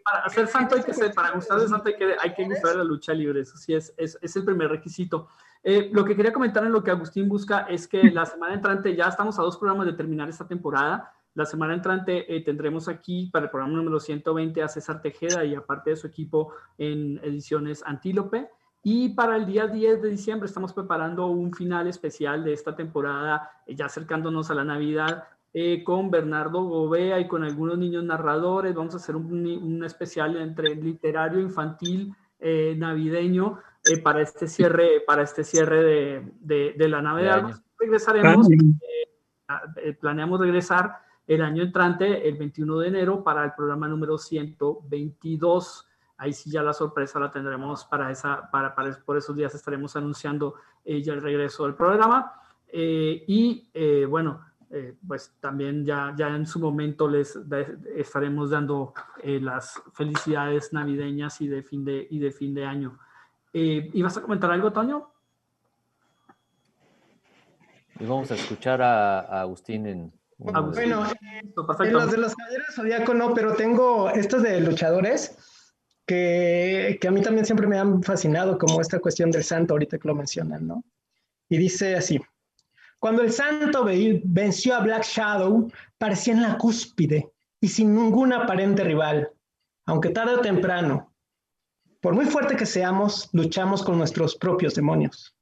[0.03, 2.71] para ser santo hay que ser, para gustar de santo hay que, hay que gustar
[2.71, 5.29] de la lucha libre, eso sí es, es, es el primer requisito.
[5.61, 8.95] Eh, lo que quería comentar en lo que Agustín busca es que la semana entrante
[8.95, 11.11] ya estamos a dos programas de terminar esta temporada.
[11.35, 15.55] La semana entrante eh, tendremos aquí para el programa número 120 a César Tejeda y
[15.55, 18.49] aparte de su equipo en ediciones Antílope.
[18.81, 23.51] Y para el día 10 de diciembre estamos preparando un final especial de esta temporada,
[23.65, 25.25] eh, ya acercándonos a la Navidad,
[25.83, 28.75] con Bernardo Gobea y con algunos niños narradores.
[28.75, 35.23] Vamos a hacer un, un especial entre literario infantil navideño eh, para este cierre, para
[35.23, 35.83] este cierre
[36.41, 37.63] de, de, la nave de, armas.
[37.77, 38.57] Regresaremos, eh,
[39.77, 45.87] eh, planeamos regresar el año entrante, el 21 de enero, para el programa número 122.
[46.17, 49.95] Ahí sí ya la sorpresa la tendremos para esa, para, para por esos días estaremos
[49.95, 52.33] anunciando ya el regreso del programa.
[52.73, 53.69] y
[54.07, 54.41] bueno,
[55.07, 57.39] pues también ya, ya en su momento les
[57.95, 62.99] estaremos dando las felicidades navideñas y de fin de, y de, fin de año.
[63.53, 65.11] Eh, ¿Ibas a comentar algo, Toño?
[67.99, 70.13] Y vamos a escuchar a, Agustín en...
[70.37, 70.71] Bueno,
[71.79, 75.37] en los de los caballeros zodíaco no, pero tengo estos de luchadores
[76.05, 79.97] que, que, a mí también siempre me han fascinado, como esta cuestión del santo, ahorita
[79.97, 80.85] que lo mencionan, ¿no?
[81.49, 82.21] Y dice así,
[82.99, 87.31] cuando el santo venció a Black Shadow, parecía en la cúspide
[87.61, 89.29] y sin ningún aparente rival,
[89.85, 91.08] aunque tarde o temprano,
[92.01, 95.35] por muy fuerte que seamos, luchamos con nuestros propios demonios.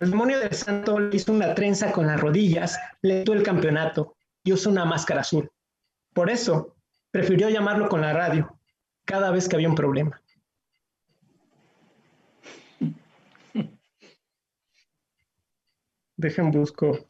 [0.00, 4.16] El demonio del santo le hizo una trenza con las rodillas, le dio el campeonato
[4.44, 5.50] y usó una máscara azul.
[6.12, 6.76] Por eso,
[7.10, 8.58] prefirió llamarlo con la radio
[9.04, 10.20] cada vez que había un problema.
[16.16, 17.06] Dejen busco.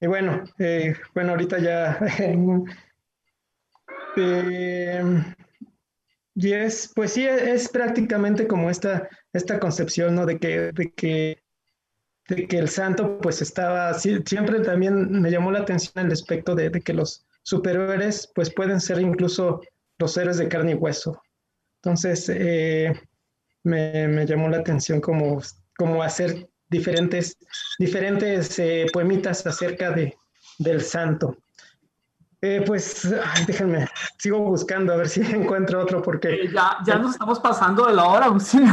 [0.00, 1.98] Y bueno, eh, bueno, ahorita ya
[4.16, 5.34] eh,
[6.34, 10.24] y es, pues sí, es, prácticamente como esta, esta concepción, ¿no?
[10.26, 11.42] De que, de que,
[12.28, 16.70] de que el santo, pues estaba, siempre también me llamó la atención el aspecto de,
[16.70, 19.60] que los superhéroes, pues pueden ser incluso
[19.98, 21.20] los héroes de carne y hueso.
[21.82, 22.92] Entonces, eh,
[23.64, 25.42] me, llamó la atención como,
[25.76, 27.36] como hacer diferentes,
[27.78, 30.16] diferentes eh, poemitas acerca de,
[30.58, 31.36] del santo.
[32.44, 33.08] Eh, pues
[33.46, 33.86] déjenme,
[34.18, 36.28] sigo buscando a ver si encuentro otro porque...
[36.28, 38.66] Eh, ya, ya nos estamos pasando de la hora, Agustín,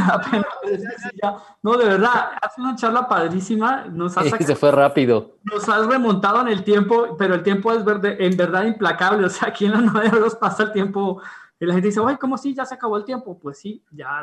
[1.62, 3.84] No, de verdad, hace una charla padrísima.
[3.84, 5.36] Nos has se fue rápido.
[5.44, 9.26] Nos has remontado en el tiempo, pero el tiempo es verde, en verdad implacable.
[9.30, 11.22] O sea, aquí en la nueve horas pasa el tiempo
[11.60, 12.52] y la gente dice, ay, ¿cómo sí?
[12.52, 13.38] Ya se acabó el tiempo.
[13.38, 14.22] Pues sí, ya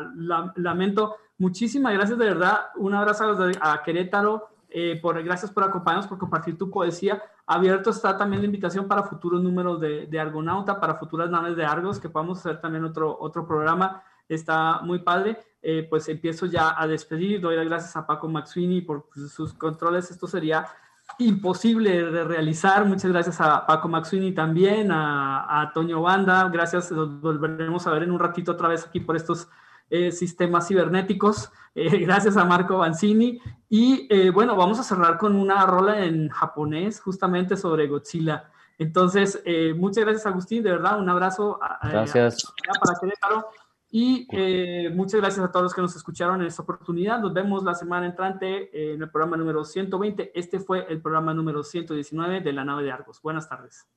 [0.55, 1.15] lamento.
[1.37, 2.65] Muchísimas gracias, de verdad.
[2.75, 7.23] Un abrazo a Querétaro eh, por, gracias por acompañarnos, por compartir tu poesía.
[7.49, 11.97] Abierto está también la invitación para futuros números de, Argonauta, para futuras naves de Argos,
[11.97, 14.03] que podamos hacer también otro, otro programa.
[14.27, 15.37] Está muy padre.
[15.61, 17.39] Eh, pues empiezo ya a despedir.
[17.39, 20.11] Doy las gracias a Paco Maxwini por sus controles.
[20.11, 20.67] Esto sería
[21.19, 22.83] imposible de realizar.
[22.85, 26.49] Muchas gracias a Paco Maxwini también, a, a Toño Banda.
[26.49, 26.91] Gracias.
[26.91, 29.47] Nos volveremos a ver en un ratito otra vez aquí por estos
[29.89, 33.39] eh, sistemas cibernéticos, eh, gracias a Marco Banzini.
[33.69, 38.49] Y eh, bueno, vamos a cerrar con una rola en japonés justamente sobre Godzilla.
[38.79, 39.41] Entonces,
[39.75, 41.59] muchas gracias Agustín, de verdad, un abrazo.
[41.81, 42.53] Gracias.
[42.79, 43.47] para Querétaro.
[43.89, 44.27] Y
[44.93, 47.19] muchas gracias a todos los que nos escucharon en esta oportunidad.
[47.19, 50.31] Nos vemos la semana entrante en el programa número 120.
[50.35, 53.19] Este fue el programa número 119 de la nave de Argos.
[53.19, 53.87] Buenas tardes.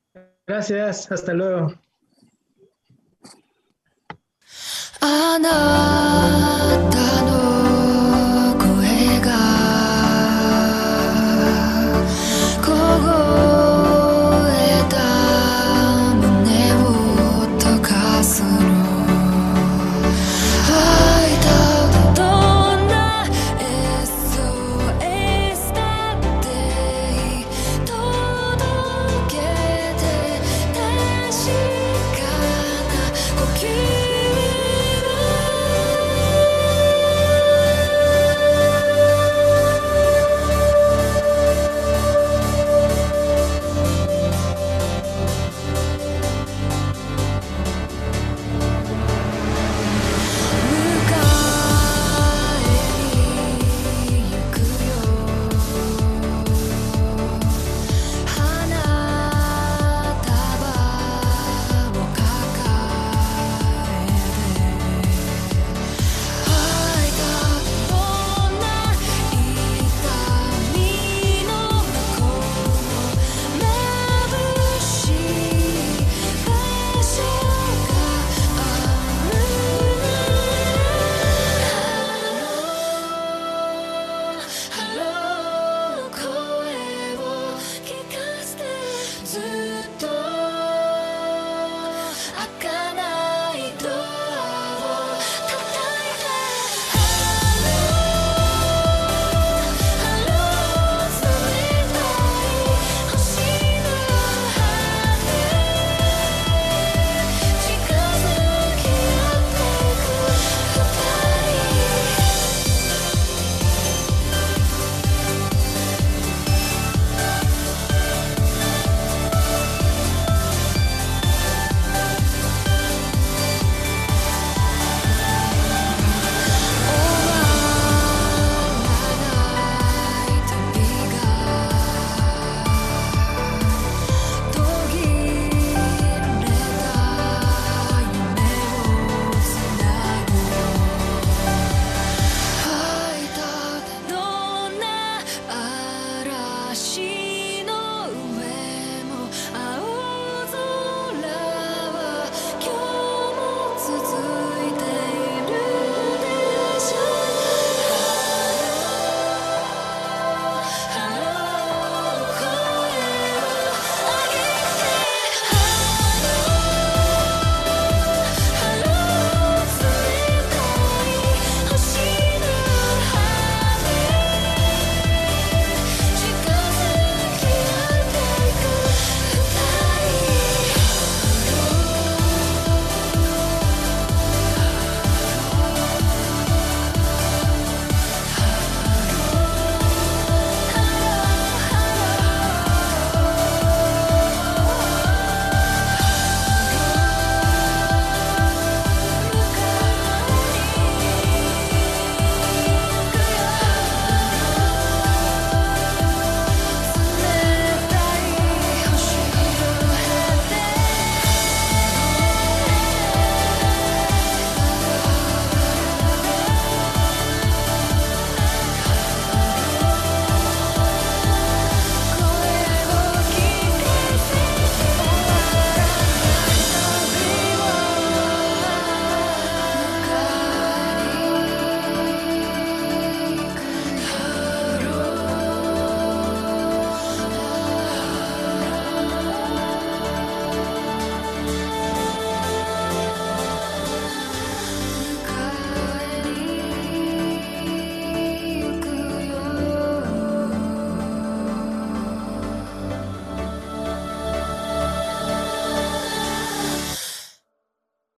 [0.46, 1.74] Gracias, hasta luego.
[5.02, 5.48] あな
[6.90, 7.69] たの